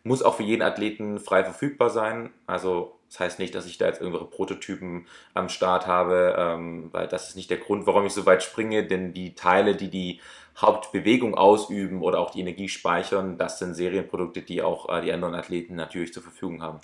Muss 0.05 0.23
auch 0.23 0.37
für 0.37 0.45
jeden 0.45 0.63
Athleten 0.63 1.19
frei 1.19 1.43
verfügbar 1.43 1.91
sein. 1.91 2.31
Also 2.47 2.95
das 3.15 3.21
heißt 3.21 3.39
nicht, 3.39 3.55
dass 3.55 3.67
ich 3.67 3.79
da 3.79 3.87
jetzt 3.87 4.01
irgendwelche 4.01 4.27
Prototypen 4.27 5.07
am 5.35 5.49
Start 5.49 5.87
habe, 5.87 6.35
ähm, 6.37 6.89
weil 6.91 7.07
das 7.07 7.29
ist 7.29 7.37
nicht 7.37 7.49
der 7.49 7.59
Grund, 7.59 7.87
warum 7.87 8.05
ich 8.07 8.13
so 8.13 8.27
weit 8.27 8.43
springe, 8.43 8.85
denn 8.85 9.13
die 9.13 9.37
Teile, 9.37 9.77
die 9.77 9.89
die 9.89 10.21
Hauptbewegung 10.57 11.37
ausüben 11.37 12.03
oder 12.03 12.19
auch 12.19 12.33
die 12.33 12.41
Energie 12.41 12.69
speichern, 12.69 13.39
das 13.39 13.61
sind 13.61 13.75
Serienprodukte, 13.75 14.43
die 14.43 14.63
auch 14.63 14.89
äh, 14.89 15.01
die 15.01 15.13
anderen 15.13 15.37
Athleten 15.37 15.77
natürlich 15.77 16.13
zur 16.13 16.25
Verfügung 16.25 16.61
haben. 16.61 16.81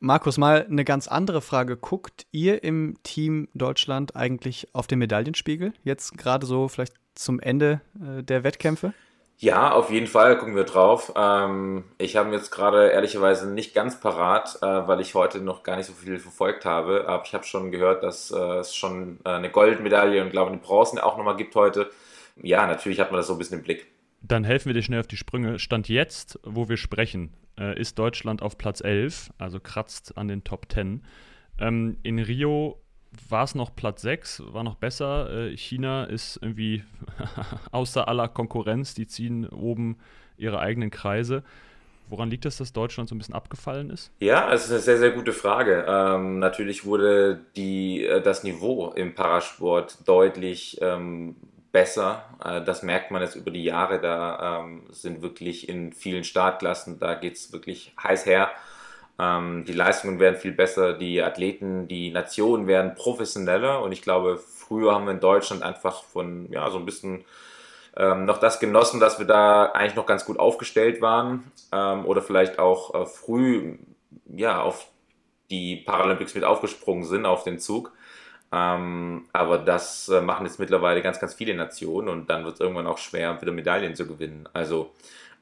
Markus, 0.00 0.38
mal 0.38 0.66
eine 0.66 0.84
ganz 0.84 1.06
andere 1.06 1.42
Frage. 1.42 1.76
Guckt 1.76 2.26
ihr 2.32 2.64
im 2.64 2.96
Team 3.02 3.48
Deutschland 3.52 4.16
eigentlich 4.16 4.68
auf 4.72 4.86
den 4.86 5.00
Medaillenspiegel? 5.00 5.74
Jetzt 5.82 6.16
gerade 6.16 6.46
so 6.46 6.68
vielleicht 6.68 6.94
zum 7.14 7.40
Ende 7.40 7.82
äh, 8.00 8.22
der 8.22 8.42
Wettkämpfe? 8.42 8.94
Ja, 9.38 9.72
auf 9.72 9.90
jeden 9.90 10.06
Fall 10.06 10.38
gucken 10.38 10.54
wir 10.54 10.64
drauf. 10.64 11.12
Ähm, 11.16 11.84
ich 11.98 12.16
habe 12.16 12.30
jetzt 12.32 12.50
gerade 12.50 12.88
ehrlicherweise 12.88 13.50
nicht 13.50 13.74
ganz 13.74 14.00
parat, 14.00 14.58
äh, 14.62 14.66
weil 14.66 15.00
ich 15.00 15.14
heute 15.14 15.40
noch 15.40 15.64
gar 15.64 15.76
nicht 15.76 15.86
so 15.86 15.92
viel 15.92 16.18
verfolgt 16.18 16.64
habe. 16.64 17.08
Aber 17.08 17.24
ich 17.24 17.34
habe 17.34 17.44
schon 17.44 17.72
gehört, 17.72 18.02
dass 18.02 18.30
äh, 18.30 18.36
es 18.36 18.74
schon 18.74 19.18
äh, 19.24 19.30
eine 19.30 19.50
Goldmedaille 19.50 20.22
und 20.22 20.30
glaube 20.30 20.52
eine 20.52 20.60
Bronze 20.60 21.04
auch 21.04 21.16
nochmal 21.16 21.36
gibt 21.36 21.54
heute. 21.56 21.90
Ja, 22.36 22.66
natürlich 22.66 23.00
hat 23.00 23.10
man 23.10 23.18
das 23.18 23.26
so 23.26 23.34
ein 23.34 23.38
bisschen 23.38 23.58
im 23.58 23.64
Blick. 23.64 23.86
Dann 24.22 24.44
helfen 24.44 24.66
wir 24.66 24.74
dir 24.74 24.82
schnell 24.82 25.00
auf 25.00 25.06
die 25.06 25.16
Sprünge. 25.16 25.58
Stand 25.58 25.88
jetzt, 25.88 26.38
wo 26.44 26.68
wir 26.68 26.76
sprechen, 26.76 27.34
äh, 27.58 27.78
ist 27.78 27.98
Deutschland 27.98 28.40
auf 28.40 28.56
Platz 28.56 28.80
11, 28.80 29.30
also 29.38 29.60
kratzt 29.60 30.16
an 30.16 30.28
den 30.28 30.44
Top 30.44 30.72
10. 30.72 31.04
Ähm, 31.58 31.98
in 32.02 32.18
Rio 32.18 32.80
war 33.28 33.44
es 33.44 33.54
noch 33.54 33.74
Platz 33.74 34.02
6, 34.02 34.42
war 34.52 34.62
noch 34.62 34.76
besser. 34.76 35.30
Äh, 35.30 35.56
China 35.56 36.04
ist 36.04 36.38
irgendwie 36.40 36.84
außer 37.72 38.08
aller 38.08 38.28
Konkurrenz, 38.28 38.94
die 38.94 39.06
ziehen 39.06 39.48
oben 39.48 39.96
ihre 40.36 40.58
eigenen 40.58 40.90
Kreise. 40.90 41.42
Woran 42.08 42.30
liegt 42.30 42.44
es, 42.44 42.58
dass 42.58 42.72
Deutschland 42.72 43.08
so 43.08 43.14
ein 43.14 43.18
bisschen 43.18 43.34
abgefallen 43.34 43.90
ist? 43.90 44.10
Ja, 44.20 44.52
es 44.52 44.66
ist 44.66 44.70
eine 44.70 44.80
sehr, 44.80 44.98
sehr 44.98 45.10
gute 45.12 45.32
Frage. 45.32 45.86
Ähm, 45.88 46.38
natürlich 46.38 46.84
wurde 46.84 47.40
die, 47.56 48.04
äh, 48.04 48.20
das 48.20 48.44
Niveau 48.44 48.92
im 48.94 49.14
Parasport 49.14 50.06
deutlich 50.06 50.78
ähm, 50.82 51.36
besser. 51.72 52.24
Äh, 52.44 52.62
das 52.62 52.82
merkt 52.82 53.10
man 53.10 53.22
jetzt 53.22 53.36
über 53.36 53.50
die 53.50 53.64
Jahre. 53.64 54.00
Da 54.00 54.60
ähm, 54.60 54.84
sind 54.90 55.22
wirklich 55.22 55.68
in 55.68 55.92
vielen 55.92 56.24
Startklassen, 56.24 56.98
da 56.98 57.14
geht 57.14 57.34
es 57.34 57.52
wirklich 57.52 57.94
heiß 58.02 58.26
her. 58.26 58.50
Ähm, 59.18 59.64
die 59.64 59.72
Leistungen 59.72 60.18
werden 60.18 60.36
viel 60.36 60.52
besser, 60.52 60.92
die 60.94 61.22
Athleten, 61.22 61.86
die 61.86 62.10
Nationen 62.10 62.66
werden 62.66 62.94
professioneller 62.94 63.82
und 63.82 63.92
ich 63.92 64.02
glaube, 64.02 64.38
früher 64.38 64.94
haben 64.94 65.06
wir 65.06 65.12
in 65.12 65.20
Deutschland 65.20 65.62
einfach 65.62 66.02
von, 66.02 66.50
ja, 66.50 66.68
so 66.70 66.78
ein 66.78 66.84
bisschen 66.84 67.24
ähm, 67.96 68.24
noch 68.24 68.38
das 68.38 68.58
genossen, 68.58 69.00
dass 69.00 69.18
wir 69.18 69.26
da 69.26 69.66
eigentlich 69.66 69.94
noch 69.94 70.06
ganz 70.06 70.24
gut 70.24 70.38
aufgestellt 70.38 71.00
waren 71.00 71.44
ähm, 71.72 72.04
oder 72.06 72.22
vielleicht 72.22 72.58
auch 72.58 72.94
äh, 72.94 73.06
früh, 73.06 73.78
ja, 74.26 74.60
auf 74.62 74.88
die 75.50 75.76
Paralympics 75.76 76.34
mit 76.34 76.44
aufgesprungen 76.44 77.04
sind, 77.04 77.26
auf 77.26 77.44
den 77.44 77.58
Zug. 77.58 77.92
Ähm, 78.52 79.26
aber 79.32 79.58
das 79.58 80.08
äh, 80.08 80.20
machen 80.20 80.46
jetzt 80.46 80.58
mittlerweile 80.58 81.02
ganz, 81.02 81.20
ganz 81.20 81.34
viele 81.34 81.54
Nationen 81.54 82.08
und 82.08 82.30
dann 82.30 82.44
wird 82.44 82.54
es 82.54 82.60
irgendwann 82.60 82.86
auch 82.86 82.98
schwer, 82.98 83.40
wieder 83.40 83.52
Medaillen 83.52 83.94
zu 83.94 84.06
gewinnen. 84.06 84.48
Also 84.52 84.92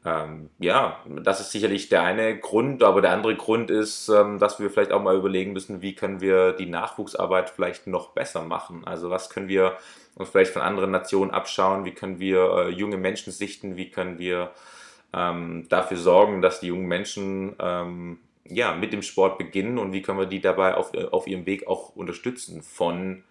ähm, 0.05 0.51
ja, 0.59 0.99
das 1.07 1.41
ist 1.41 1.53
sicherlich 1.53 1.89
der 1.89 2.03
eine 2.03 2.37
Grund, 2.37 2.83
aber 2.83 3.01
der 3.03 3.13
andere 3.13 3.37
Grund 3.37 3.71
ist, 3.71 4.09
ähm, 4.09 4.41
dass 4.41 4.59
wir 4.59 4.69
vielleicht 4.69 4.91
auch 4.91 5.03
mal 5.03 5.17
überlegen 5.17 5.53
müssen, 5.53 5.81
wie 5.81 5.95
können 5.95 6.21
wir 6.21 6.53
die 6.53 6.67
Nachwuchsarbeit 6.67 7.51
vielleicht 7.51 7.87
noch 7.87 8.11
besser 8.11 8.43
machen. 8.43 8.85
Also 8.85 9.11
was 9.11 9.31
können 9.31 9.49
wir 9.49 9.77
uns 10.17 10.29
vielleicht 10.29 10.53
von 10.53 10.63
anderen 10.63 10.91
Nationen 10.91 11.31
abschauen, 11.31 11.85
wie 11.85 11.93
können 11.93 12.19
wir 12.19 12.39
äh, 12.39 12.69
junge 12.71 12.97
Menschen 12.97 13.33
sichten, 13.33 13.77
wie 13.77 13.91
können 13.91 14.19
wir 14.19 14.51
ähm, 15.13 15.67
dafür 15.69 15.97
sorgen, 15.97 16.43
dass 16.43 16.59
die 16.59 16.69
jungen 16.69 16.89
Menschen 16.89 17.55
ähm, 17.61 18.19
ja, 18.45 18.75
mit 18.75 18.93
dem 18.93 19.03
Sport 19.03 19.39
beginnen? 19.39 19.79
Und 19.79 19.93
wie 19.93 20.03
können 20.03 20.19
wir 20.19 20.27
die 20.27 20.41
dabei 20.41 20.75
auf, 20.75 20.95
äh, 20.95 21.05
auf 21.05 21.29
ihrem 21.29 21.47
Weg 21.47 21.69
auch 21.69 21.95
unterstützen 21.95 22.63
von 22.63 23.23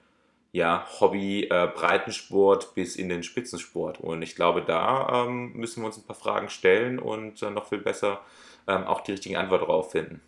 ja, 0.51 0.85
Hobby, 0.99 1.43
äh, 1.43 1.69
Breitensport 1.73 2.75
bis 2.75 2.95
in 2.95 3.09
den 3.09 3.23
Spitzensport. 3.23 3.99
Und 3.99 4.21
ich 4.21 4.35
glaube, 4.35 4.61
da 4.61 5.25
ähm, 5.25 5.53
müssen 5.53 5.81
wir 5.81 5.87
uns 5.87 5.97
ein 5.97 6.05
paar 6.05 6.15
Fragen 6.15 6.49
stellen 6.49 6.99
und 6.99 7.41
äh, 7.41 7.49
noch 7.49 7.69
viel 7.69 7.79
besser 7.79 8.21
ähm, 8.67 8.83
auch 8.83 9.01
die 9.01 9.11
richtigen 9.11 9.37
Antworten 9.37 9.65
darauf 9.65 9.91
finden. 9.91 10.21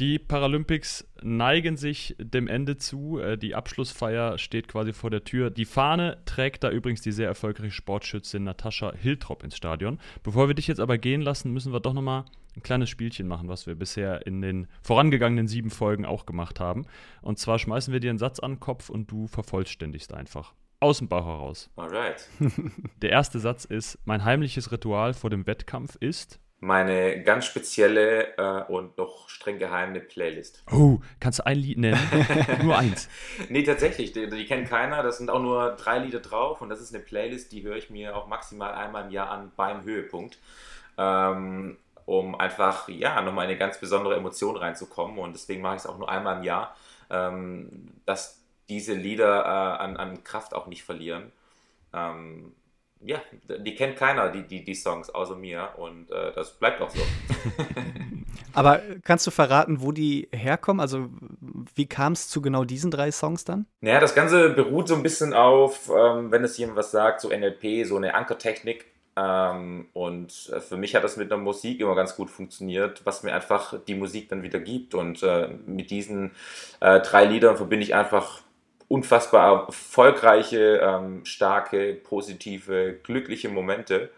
Die 0.00 0.18
Paralympics 0.18 1.06
neigen 1.20 1.76
sich 1.76 2.16
dem 2.18 2.48
Ende 2.48 2.78
zu. 2.78 3.18
Äh, 3.18 3.36
die 3.36 3.54
Abschlussfeier 3.54 4.38
steht 4.38 4.66
quasi 4.66 4.94
vor 4.94 5.10
der 5.10 5.24
Tür. 5.24 5.50
Die 5.50 5.66
Fahne 5.66 6.22
trägt 6.24 6.64
da 6.64 6.70
übrigens 6.70 7.02
die 7.02 7.12
sehr 7.12 7.28
erfolgreiche 7.28 7.70
Sportschützin 7.70 8.44
Natascha 8.44 8.94
Hiltrop 8.94 9.44
ins 9.44 9.56
Stadion. 9.56 9.98
Bevor 10.22 10.48
wir 10.48 10.54
dich 10.54 10.68
jetzt 10.68 10.80
aber 10.80 10.96
gehen 10.96 11.20
lassen, 11.20 11.52
müssen 11.52 11.72
wir 11.72 11.80
doch 11.80 11.92
nochmal 11.92 12.24
ein 12.56 12.62
kleines 12.62 12.88
Spielchen 12.88 13.26
machen, 13.26 13.48
was 13.48 13.66
wir 13.66 13.74
bisher 13.74 14.26
in 14.26 14.42
den 14.42 14.68
vorangegangenen 14.82 15.48
sieben 15.48 15.70
Folgen 15.70 16.04
auch 16.04 16.26
gemacht 16.26 16.60
haben. 16.60 16.86
Und 17.22 17.38
zwar 17.38 17.58
schmeißen 17.58 17.92
wir 17.92 18.00
dir 18.00 18.10
einen 18.10 18.18
Satz 18.18 18.40
an 18.40 18.52
den 18.52 18.60
Kopf 18.60 18.90
und 18.90 19.10
du 19.10 19.26
vervollständigst 19.26 20.12
einfach. 20.12 20.54
Aus 20.80 20.98
dem 20.98 21.08
Bauch 21.08 21.26
heraus. 21.26 21.70
Alright. 21.76 22.26
Der 23.02 23.10
erste 23.10 23.38
Satz 23.38 23.66
ist: 23.66 23.98
Mein 24.06 24.24
heimliches 24.24 24.72
Ritual 24.72 25.12
vor 25.12 25.28
dem 25.28 25.46
Wettkampf 25.46 25.96
ist. 25.96 26.40
Meine 26.62 27.22
ganz 27.22 27.46
spezielle 27.46 28.36
äh, 28.36 28.70
und 28.70 28.98
noch 28.98 29.30
streng 29.30 29.58
geheime 29.58 30.00
Playlist. 30.00 30.62
Oh, 30.70 31.00
kannst 31.18 31.38
du 31.38 31.46
ein 31.46 31.56
Lied 31.56 31.78
nennen? 31.78 31.98
nur 32.62 32.76
eins. 32.76 33.08
Nee, 33.48 33.62
tatsächlich, 33.62 34.12
die, 34.12 34.28
die 34.28 34.44
kennt 34.44 34.68
keiner. 34.68 35.02
Das 35.02 35.16
sind 35.16 35.30
auch 35.30 35.40
nur 35.40 35.72
drei 35.76 36.00
Lieder 36.00 36.20
drauf 36.20 36.60
und 36.60 36.68
das 36.68 36.82
ist 36.82 36.94
eine 36.94 37.02
Playlist, 37.02 37.52
die 37.52 37.62
höre 37.62 37.76
ich 37.76 37.88
mir 37.88 38.14
auch 38.14 38.26
maximal 38.26 38.74
einmal 38.74 39.06
im 39.06 39.10
Jahr 39.10 39.30
an 39.30 39.52
beim 39.56 39.84
Höhepunkt. 39.84 40.38
Ähm, 40.98 41.78
um 42.10 42.34
einfach, 42.34 42.88
ja, 42.88 43.22
nochmal 43.22 43.44
eine 43.44 43.56
ganz 43.56 43.78
besondere 43.78 44.16
Emotion 44.16 44.56
reinzukommen. 44.56 45.16
Und 45.18 45.32
deswegen 45.32 45.62
mache 45.62 45.76
ich 45.76 45.82
es 45.82 45.86
auch 45.86 45.96
nur 45.96 46.10
einmal 46.10 46.38
im 46.38 46.42
Jahr, 46.42 46.74
ähm, 47.08 47.92
dass 48.04 48.42
diese 48.68 48.94
Lieder 48.94 49.44
äh, 49.44 49.82
an, 49.82 49.96
an 49.96 50.24
Kraft 50.24 50.52
auch 50.52 50.66
nicht 50.66 50.82
verlieren. 50.82 51.30
Ähm, 51.94 52.52
ja, 53.00 53.18
die 53.64 53.76
kennt 53.76 53.96
keiner, 53.96 54.28
die, 54.30 54.42
die, 54.42 54.64
die 54.64 54.74
Songs, 54.74 55.08
außer 55.08 55.36
mir. 55.36 55.68
Und 55.76 56.10
äh, 56.10 56.32
das 56.32 56.58
bleibt 56.58 56.80
auch 56.80 56.90
so. 56.90 57.00
Aber 58.54 58.82
kannst 59.04 59.24
du 59.28 59.30
verraten, 59.30 59.80
wo 59.80 59.92
die 59.92 60.28
herkommen? 60.32 60.80
Also, 60.80 61.08
wie 61.76 61.86
kam 61.86 62.14
es 62.14 62.28
zu 62.28 62.42
genau 62.42 62.64
diesen 62.64 62.90
drei 62.90 63.12
Songs 63.12 63.44
dann? 63.44 63.66
Naja, 63.80 64.00
das 64.00 64.16
Ganze 64.16 64.50
beruht 64.50 64.88
so 64.88 64.96
ein 64.96 65.04
bisschen 65.04 65.32
auf, 65.32 65.88
ähm, 65.88 66.32
wenn 66.32 66.42
es 66.42 66.58
jemand 66.58 66.76
was 66.76 66.90
sagt, 66.90 67.20
so 67.20 67.28
NLP, 67.28 67.86
so 67.86 67.96
eine 67.96 68.14
Ankertechnik. 68.14 68.89
Ähm, 69.16 69.88
und 69.92 70.32
für 70.32 70.76
mich 70.76 70.94
hat 70.94 71.04
das 71.04 71.16
mit 71.16 71.30
der 71.30 71.38
Musik 71.38 71.80
immer 71.80 71.94
ganz 71.94 72.16
gut 72.16 72.30
funktioniert, 72.30 73.04
was 73.04 73.22
mir 73.22 73.34
einfach 73.34 73.74
die 73.86 73.94
Musik 73.94 74.28
dann 74.28 74.42
wieder 74.42 74.60
gibt. 74.60 74.94
Und 74.94 75.22
äh, 75.22 75.48
mit 75.66 75.90
diesen 75.90 76.32
äh, 76.80 77.00
drei 77.00 77.24
Liedern 77.24 77.56
verbinde 77.56 77.84
ich 77.84 77.94
einfach 77.94 78.40
unfassbar 78.88 79.66
erfolgreiche, 79.66 80.80
ähm, 80.82 81.24
starke, 81.24 81.94
positive, 81.94 82.98
glückliche 83.02 83.48
Momente. 83.48 84.10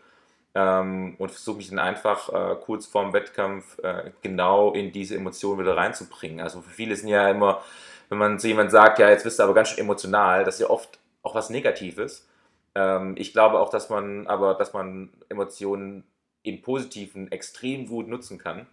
Ähm, 0.54 1.14
und 1.18 1.30
versuche 1.30 1.56
mich 1.58 1.70
dann 1.70 1.78
einfach 1.78 2.28
äh, 2.28 2.56
kurz 2.56 2.86
vorm 2.86 3.14
Wettkampf 3.14 3.78
äh, 3.78 4.10
genau 4.20 4.72
in 4.72 4.92
diese 4.92 5.16
Emotionen 5.16 5.60
wieder 5.60 5.76
reinzubringen. 5.76 6.40
Also 6.40 6.60
für 6.60 6.70
viele 6.70 6.94
sind 6.94 7.08
ja 7.08 7.30
immer, 7.30 7.62
wenn 8.10 8.18
man 8.18 8.38
zu 8.38 8.48
jemand 8.48 8.70
sagt, 8.70 8.98
ja, 8.98 9.08
jetzt 9.08 9.24
bist 9.24 9.38
du 9.38 9.44
aber 9.44 9.54
ganz 9.54 9.70
schön 9.70 9.84
emotional, 9.84 10.44
das 10.44 10.56
ist 10.56 10.60
ja 10.60 10.70
oft 10.70 10.98
auch 11.22 11.34
was 11.34 11.48
Negatives. 11.48 12.28
Ähm, 12.74 13.14
ich 13.16 13.32
glaube 13.32 13.58
auch, 13.58 13.70
dass 13.70 13.90
man 13.90 14.26
aber, 14.26 14.54
dass 14.54 14.72
man 14.72 15.10
Emotionen 15.28 16.04
im 16.42 16.62
Positiven 16.62 17.30
extrem 17.30 17.86
gut 17.86 18.08
nutzen 18.08 18.38
kann. 18.38 18.66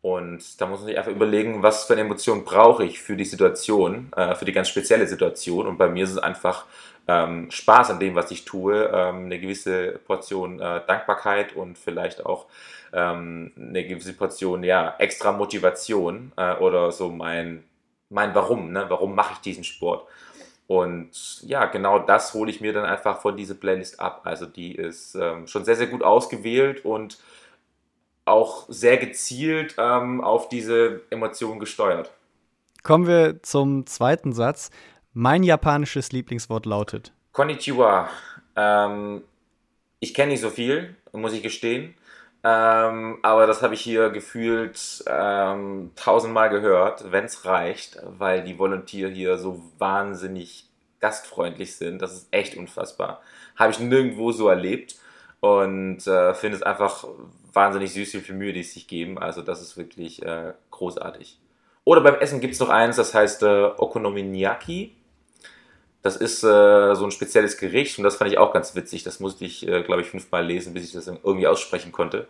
Und 0.00 0.60
da 0.60 0.66
muss 0.66 0.80
man 0.80 0.88
sich 0.88 0.98
einfach 0.98 1.12
überlegen, 1.12 1.62
was 1.62 1.84
für 1.84 1.92
eine 1.92 2.02
Emotion 2.02 2.44
brauche 2.44 2.84
ich 2.84 3.00
für 3.00 3.16
die 3.16 3.24
Situation, 3.24 4.12
äh, 4.16 4.34
für 4.34 4.44
die 4.44 4.52
ganz 4.52 4.68
spezielle 4.68 5.06
Situation. 5.06 5.66
Und 5.66 5.78
bei 5.78 5.88
mir 5.88 6.02
ist 6.02 6.10
es 6.10 6.18
einfach 6.18 6.66
ähm, 7.06 7.50
Spaß 7.50 7.90
an 7.90 8.00
dem, 8.00 8.16
was 8.16 8.32
ich 8.32 8.44
tue, 8.44 8.90
ähm, 8.92 9.26
eine 9.26 9.38
gewisse 9.38 10.00
Portion 10.04 10.60
äh, 10.60 10.80
Dankbarkeit 10.86 11.54
und 11.54 11.78
vielleicht 11.78 12.26
auch 12.26 12.46
ähm, 12.92 13.52
eine 13.56 13.86
gewisse 13.86 14.12
Portion 14.12 14.64
ja, 14.64 14.94
extra 14.98 15.32
Motivation 15.32 16.32
äh, 16.36 16.54
oder 16.56 16.90
so 16.90 17.08
mein, 17.08 17.62
mein 18.10 18.34
Warum, 18.34 18.72
ne? 18.72 18.86
warum 18.88 19.14
mache 19.14 19.34
ich 19.34 19.38
diesen 19.38 19.64
Sport. 19.64 20.06
Und 20.72 21.42
ja, 21.42 21.66
genau 21.66 21.98
das 21.98 22.32
hole 22.32 22.50
ich 22.50 22.62
mir 22.62 22.72
dann 22.72 22.86
einfach 22.86 23.20
von 23.20 23.36
dieser 23.36 23.52
Playlist 23.52 24.00
ab. 24.00 24.22
Also 24.24 24.46
die 24.46 24.74
ist 24.74 25.14
ähm, 25.14 25.46
schon 25.46 25.66
sehr, 25.66 25.76
sehr 25.76 25.86
gut 25.86 26.02
ausgewählt 26.02 26.82
und 26.86 27.18
auch 28.24 28.64
sehr 28.68 28.96
gezielt 28.96 29.74
ähm, 29.76 30.22
auf 30.22 30.48
diese 30.48 31.02
Emotionen 31.10 31.60
gesteuert. 31.60 32.10
Kommen 32.82 33.06
wir 33.06 33.42
zum 33.42 33.84
zweiten 33.84 34.32
Satz. 34.32 34.70
Mein 35.12 35.42
japanisches 35.42 36.10
Lieblingswort 36.10 36.64
lautet 36.64 37.12
Konnichiwa. 37.32 38.08
Ähm, 38.56 39.24
ich 40.00 40.14
kenne 40.14 40.32
nicht 40.32 40.40
so 40.40 40.48
viel, 40.48 40.96
muss 41.12 41.34
ich 41.34 41.42
gestehen. 41.42 41.92
Ähm, 42.44 43.18
aber 43.22 43.46
das 43.46 43.62
habe 43.62 43.74
ich 43.74 43.80
hier 43.80 44.10
gefühlt 44.10 45.04
ähm, 45.06 45.92
tausendmal 45.94 46.50
gehört, 46.50 47.12
wenn 47.12 47.24
es 47.24 47.44
reicht, 47.44 47.98
weil 48.18 48.42
die 48.42 48.58
Volunteer 48.58 49.08
hier 49.08 49.38
so 49.38 49.62
wahnsinnig 49.78 50.68
gastfreundlich 50.98 51.76
sind. 51.76 52.02
Das 52.02 52.12
ist 52.14 52.28
echt 52.32 52.56
unfassbar. 52.56 53.22
Habe 53.56 53.72
ich 53.72 53.78
nirgendwo 53.78 54.32
so 54.32 54.48
erlebt 54.48 54.96
und 55.40 56.06
äh, 56.06 56.34
finde 56.34 56.56
es 56.56 56.62
einfach 56.62 57.04
wahnsinnig 57.52 57.92
süß, 57.92 58.14
wie 58.14 58.20
viel 58.20 58.34
Mühe 58.34 58.52
die 58.52 58.62
sich 58.62 58.88
geben. 58.88 59.18
Also 59.18 59.42
das 59.42 59.60
ist 59.60 59.76
wirklich 59.76 60.22
äh, 60.22 60.54
großartig. 60.70 61.38
Oder 61.84 62.00
beim 62.00 62.16
Essen 62.16 62.40
gibt 62.40 62.54
es 62.54 62.60
noch 62.60 62.68
eins, 62.68 62.96
das 62.96 63.14
heißt 63.14 63.42
äh, 63.42 63.70
Okonomiyaki. 63.76 64.96
Das 66.02 66.16
ist 66.16 66.42
äh, 66.42 66.94
so 66.94 67.04
ein 67.04 67.12
spezielles 67.12 67.56
Gericht 67.56 67.96
und 67.96 68.04
das 68.04 68.16
fand 68.16 68.30
ich 68.30 68.38
auch 68.38 68.52
ganz 68.52 68.74
witzig. 68.74 69.04
Das 69.04 69.20
musste 69.20 69.44
ich, 69.44 69.66
äh, 69.66 69.82
glaube 69.82 70.02
ich, 70.02 70.08
fünfmal 70.08 70.44
lesen, 70.44 70.74
bis 70.74 70.84
ich 70.84 70.92
das 70.92 71.06
irgendwie 71.06 71.46
aussprechen 71.46 71.92
konnte. 71.92 72.26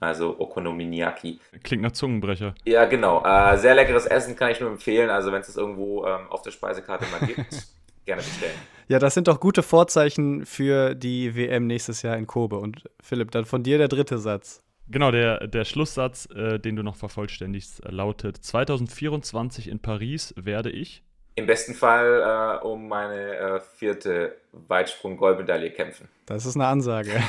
Also 0.00 0.40
Okonomiyaki. 0.40 1.38
Klingt 1.62 1.84
nach 1.84 1.92
Zungenbrecher. 1.92 2.56
Ja, 2.64 2.86
genau. 2.86 3.24
Äh, 3.24 3.56
sehr 3.58 3.76
leckeres 3.76 4.06
Essen 4.06 4.34
kann 4.34 4.50
ich 4.50 4.58
nur 4.58 4.70
empfehlen. 4.70 5.08
Also 5.10 5.30
wenn 5.30 5.40
es 5.40 5.46
das 5.46 5.56
irgendwo 5.56 6.04
ähm, 6.04 6.26
auf 6.30 6.42
der 6.42 6.50
Speisekarte 6.50 7.04
mal 7.12 7.24
gibt, 7.24 7.46
gerne 8.04 8.22
bestellen. 8.22 8.58
Ja, 8.88 8.98
das 8.98 9.14
sind 9.14 9.28
doch 9.28 9.38
gute 9.38 9.62
Vorzeichen 9.62 10.44
für 10.44 10.96
die 10.96 11.36
WM 11.36 11.68
nächstes 11.68 12.02
Jahr 12.02 12.16
in 12.16 12.26
Kobe. 12.26 12.58
Und 12.58 12.82
Philipp, 13.00 13.30
dann 13.30 13.44
von 13.44 13.62
dir 13.62 13.78
der 13.78 13.86
dritte 13.86 14.18
Satz. 14.18 14.60
Genau, 14.88 15.12
der, 15.12 15.46
der 15.46 15.64
Schlusssatz, 15.64 16.28
äh, 16.34 16.58
den 16.58 16.74
du 16.74 16.82
noch 16.82 16.96
vervollständigst, 16.96 17.82
lautet: 17.88 18.38
2024 18.38 19.68
in 19.68 19.78
Paris 19.78 20.34
werde 20.36 20.70
ich 20.70 21.04
im 21.34 21.46
besten 21.46 21.74
Fall 21.74 22.60
äh, 22.62 22.64
um 22.64 22.88
meine 22.88 23.36
äh, 23.36 23.60
vierte 23.60 24.36
Weitsprung-Goldmedaille 24.52 25.70
kämpfen. 25.70 26.08
Das 26.26 26.44
ist 26.44 26.56
eine 26.56 26.66
Ansage. 26.66 27.10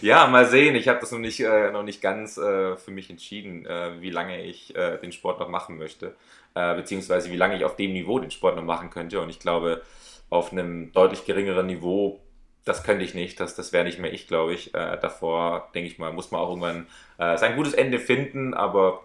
ja, 0.00 0.26
mal 0.26 0.46
sehen. 0.46 0.74
Ich 0.76 0.88
habe 0.88 1.00
das 1.00 1.12
noch 1.12 1.18
nicht, 1.18 1.40
äh, 1.40 1.70
noch 1.70 1.82
nicht 1.82 2.00
ganz 2.00 2.38
äh, 2.38 2.76
für 2.76 2.90
mich 2.90 3.10
entschieden, 3.10 3.66
äh, 3.66 4.00
wie 4.00 4.10
lange 4.10 4.42
ich 4.42 4.74
äh, 4.74 4.96
den 4.98 5.12
Sport 5.12 5.40
noch 5.40 5.48
machen 5.48 5.78
möchte, 5.78 6.14
beziehungsweise 6.54 7.32
wie 7.32 7.36
lange 7.36 7.56
ich 7.56 7.64
auf 7.64 7.74
dem 7.74 7.92
Niveau 7.92 8.20
den 8.20 8.30
Sport 8.30 8.54
noch 8.54 8.62
machen 8.62 8.88
könnte. 8.88 9.20
Und 9.20 9.28
ich 9.28 9.40
glaube, 9.40 9.82
auf 10.30 10.52
einem 10.52 10.92
deutlich 10.92 11.24
geringeren 11.24 11.66
Niveau 11.66 12.20
das 12.64 12.82
könnte 12.82 13.04
ich 13.04 13.12
nicht, 13.12 13.40
das, 13.40 13.56
das 13.56 13.74
wäre 13.74 13.84
nicht 13.84 13.98
mehr 13.98 14.10
ich, 14.10 14.26
glaube 14.26 14.54
ich. 14.54 14.72
Davor, 14.72 15.68
denke 15.74 15.90
ich 15.90 15.98
mal, 15.98 16.14
muss 16.14 16.30
man 16.30 16.40
auch 16.40 16.48
irgendwann 16.48 16.86
sein 17.18 17.56
gutes 17.56 17.74
Ende 17.74 17.98
finden, 17.98 18.54
aber 18.54 19.02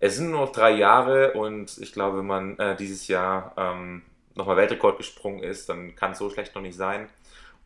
es 0.00 0.16
sind 0.16 0.30
nur 0.30 0.40
noch 0.40 0.52
drei 0.52 0.72
Jahre 0.72 1.32
und 1.32 1.76
ich 1.78 1.92
glaube, 1.92 2.18
wenn 2.18 2.26
man 2.26 2.58
äh, 2.58 2.76
dieses 2.76 3.08
Jahr 3.08 3.52
ähm, 3.56 4.02
nochmal 4.34 4.56
Weltrekord 4.56 4.98
gesprungen 4.98 5.42
ist, 5.42 5.68
dann 5.68 5.96
kann 5.96 6.12
es 6.12 6.18
so 6.18 6.30
schlecht 6.30 6.54
noch 6.54 6.62
nicht 6.62 6.76
sein. 6.76 7.08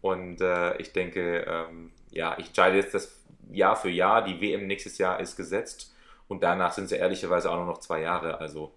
Und 0.01 0.41
äh, 0.41 0.77
ich 0.79 0.93
denke, 0.93 1.45
ähm, 1.47 1.93
ja, 2.11 2.37
ich 2.39 2.47
entscheide 2.49 2.77
jetzt 2.77 2.95
das 2.95 3.21
Jahr 3.51 3.77
für 3.77 3.91
Jahr. 3.91 4.25
Die 4.25 4.41
WM 4.41 4.67
nächstes 4.67 4.99
Jahr 4.99 5.21
ist 5.21 5.37
gesetzt 5.37 5.95
Und 6.29 6.43
danach 6.43 6.73
sind 6.73 6.89
sie 6.89 6.97
ehrlicherweise 6.97 7.51
auch 7.51 7.57
nur 7.57 7.67
noch 7.67 7.79
zwei 7.79 8.01
Jahre. 8.01 8.41
Also 8.41 8.73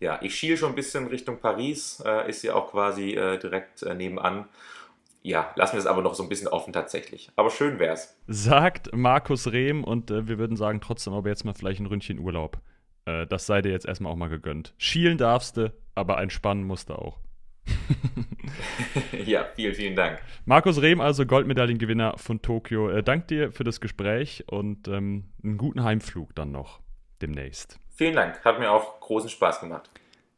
ja, 0.00 0.18
ich 0.22 0.34
schiele 0.34 0.56
schon 0.56 0.70
ein 0.70 0.74
bisschen 0.76 1.08
Richtung 1.08 1.38
Paris, 1.38 2.02
äh, 2.04 2.28
ist 2.28 2.42
ja 2.42 2.54
auch 2.54 2.70
quasi 2.70 3.14
äh, 3.14 3.38
direkt 3.38 3.82
äh, 3.82 3.94
nebenan. 3.94 4.46
Ja, 5.22 5.50
lassen 5.56 5.72
wir 5.74 5.80
es 5.80 5.86
aber 5.86 6.02
noch 6.02 6.14
so 6.14 6.22
ein 6.22 6.28
bisschen 6.28 6.48
offen 6.48 6.72
tatsächlich. 6.72 7.30
Aber 7.34 7.50
schön 7.50 7.80
wär's. 7.80 8.16
Sagt 8.28 8.94
Markus 8.94 9.50
Rehm 9.50 9.82
und 9.82 10.10
äh, 10.10 10.28
wir 10.28 10.38
würden 10.38 10.56
sagen 10.56 10.80
trotzdem 10.80 11.14
aber 11.14 11.28
jetzt 11.28 11.44
mal 11.44 11.54
vielleicht 11.54 11.80
ein 11.80 11.86
Ründchen 11.86 12.20
Urlaub. 12.20 12.58
Äh, 13.08 13.26
das 13.26 13.46
sei 13.46 13.62
dir 13.62 13.72
jetzt 13.72 13.86
erstmal 13.86 14.12
auch 14.12 14.16
mal 14.16 14.28
gegönnt. 14.28 14.74
Schielen 14.76 15.16
darfst 15.18 15.56
du, 15.56 15.72
aber 15.94 16.20
entspannen 16.20 16.64
musst 16.64 16.90
du 16.90 16.94
auch. 16.94 17.18
ja, 19.26 19.46
vielen, 19.54 19.74
vielen 19.74 19.96
Dank. 19.96 20.20
Markus 20.44 20.80
Rehm, 20.80 21.00
also 21.00 21.26
Goldmedaillengewinner 21.26 22.18
von 22.18 22.42
Tokio. 22.42 22.90
Äh, 22.90 23.02
dank 23.02 23.28
dir 23.28 23.52
für 23.52 23.64
das 23.64 23.80
Gespräch 23.80 24.44
und 24.48 24.88
ähm, 24.88 25.24
einen 25.42 25.58
guten 25.58 25.84
Heimflug 25.84 26.34
dann 26.34 26.52
noch 26.52 26.80
demnächst. 27.22 27.78
Vielen 27.94 28.14
Dank, 28.14 28.44
hat 28.44 28.58
mir 28.58 28.70
auch 28.70 29.00
großen 29.00 29.30
Spaß 29.30 29.60
gemacht. 29.60 29.90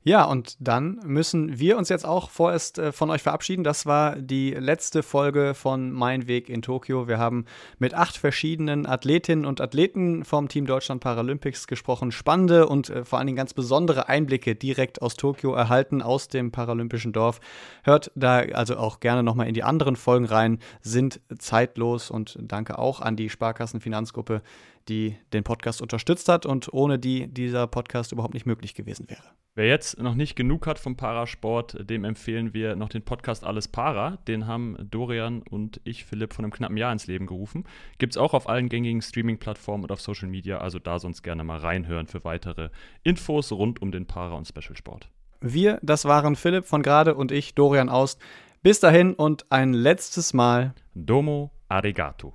Ja, 0.02 0.24
und 0.24 0.56
dann 0.60 0.98
müssen 1.04 1.58
wir 1.58 1.76
uns 1.76 1.90
jetzt 1.90 2.06
auch 2.06 2.30
vorerst 2.30 2.78
äh, 2.78 2.90
von 2.90 3.10
euch 3.10 3.22
verabschieden. 3.22 3.64
Das 3.64 3.84
war 3.84 4.16
die 4.16 4.52
letzte 4.52 5.02
Folge 5.02 5.52
von 5.52 5.92
Mein 5.92 6.26
Weg 6.26 6.48
in 6.48 6.62
Tokio. 6.62 7.06
Wir 7.06 7.18
haben 7.18 7.44
mit 7.78 7.92
acht 7.92 8.16
verschiedenen 8.16 8.86
Athletinnen 8.86 9.44
und 9.44 9.60
Athleten 9.60 10.24
vom 10.24 10.48
Team 10.48 10.64
Deutschland 10.64 11.02
Paralympics 11.02 11.66
gesprochen. 11.66 12.12
Spannende 12.12 12.66
und 12.66 12.88
äh, 12.88 13.04
vor 13.04 13.18
allen 13.18 13.26
Dingen 13.26 13.36
ganz 13.36 13.52
besondere 13.52 14.08
Einblicke 14.08 14.54
direkt 14.54 15.02
aus 15.02 15.16
Tokio 15.16 15.52
erhalten, 15.52 16.00
aus 16.00 16.28
dem 16.28 16.50
paralympischen 16.50 17.12
Dorf. 17.12 17.38
Hört 17.82 18.10
da 18.14 18.38
also 18.38 18.78
auch 18.78 19.00
gerne 19.00 19.22
nochmal 19.22 19.48
in 19.48 19.54
die 19.54 19.64
anderen 19.64 19.96
Folgen 19.96 20.24
rein, 20.24 20.60
sind 20.80 21.20
zeitlos 21.38 22.10
und 22.10 22.38
danke 22.40 22.78
auch 22.78 23.02
an 23.02 23.16
die 23.16 23.28
Sparkassenfinanzgruppe, 23.28 24.40
die 24.88 25.18
den 25.34 25.44
Podcast 25.44 25.82
unterstützt 25.82 26.30
hat 26.30 26.46
und 26.46 26.72
ohne 26.72 26.98
die 26.98 27.28
dieser 27.28 27.66
Podcast 27.66 28.12
überhaupt 28.12 28.32
nicht 28.32 28.46
möglich 28.46 28.74
gewesen 28.74 29.10
wäre. 29.10 29.24
Wer 29.56 29.66
jetzt 29.66 30.00
noch 30.00 30.14
nicht 30.14 30.36
genug 30.36 30.68
hat 30.68 30.78
vom 30.78 30.96
Parasport, 30.96 31.76
dem 31.90 32.04
empfehlen 32.04 32.54
wir 32.54 32.76
noch 32.76 32.88
den 32.88 33.02
Podcast 33.02 33.44
Alles 33.44 33.66
Para. 33.66 34.18
Den 34.28 34.46
haben 34.46 34.76
Dorian 34.92 35.42
und 35.42 35.80
ich, 35.82 36.04
Philipp, 36.04 36.34
von 36.34 36.44
einem 36.44 36.52
knappen 36.52 36.76
Jahr 36.76 36.92
ins 36.92 37.08
Leben 37.08 37.26
gerufen. 37.26 37.64
Gibt 37.98 38.12
es 38.12 38.16
auch 38.16 38.32
auf 38.32 38.48
allen 38.48 38.68
gängigen 38.68 39.02
Streaming-Plattformen 39.02 39.82
und 39.82 39.90
auf 39.90 40.00
Social 40.00 40.28
Media, 40.28 40.58
also 40.58 40.78
da 40.78 41.00
sonst 41.00 41.22
gerne 41.22 41.42
mal 41.42 41.58
reinhören 41.58 42.06
für 42.06 42.22
weitere 42.22 42.70
Infos 43.02 43.50
rund 43.50 43.82
um 43.82 43.90
den 43.90 44.06
Para- 44.06 44.36
und 44.36 44.46
Specialsport. 44.46 45.08
Wir, 45.40 45.80
das 45.82 46.04
waren 46.04 46.36
Philipp 46.36 46.66
von 46.66 46.82
Grade 46.82 47.16
und 47.16 47.32
ich, 47.32 47.56
Dorian 47.56 47.88
Aust. 47.88 48.20
Bis 48.62 48.78
dahin 48.78 49.14
und 49.14 49.50
ein 49.50 49.72
letztes 49.72 50.32
Mal. 50.32 50.74
Domo 50.94 51.50
arigato. 51.68 52.34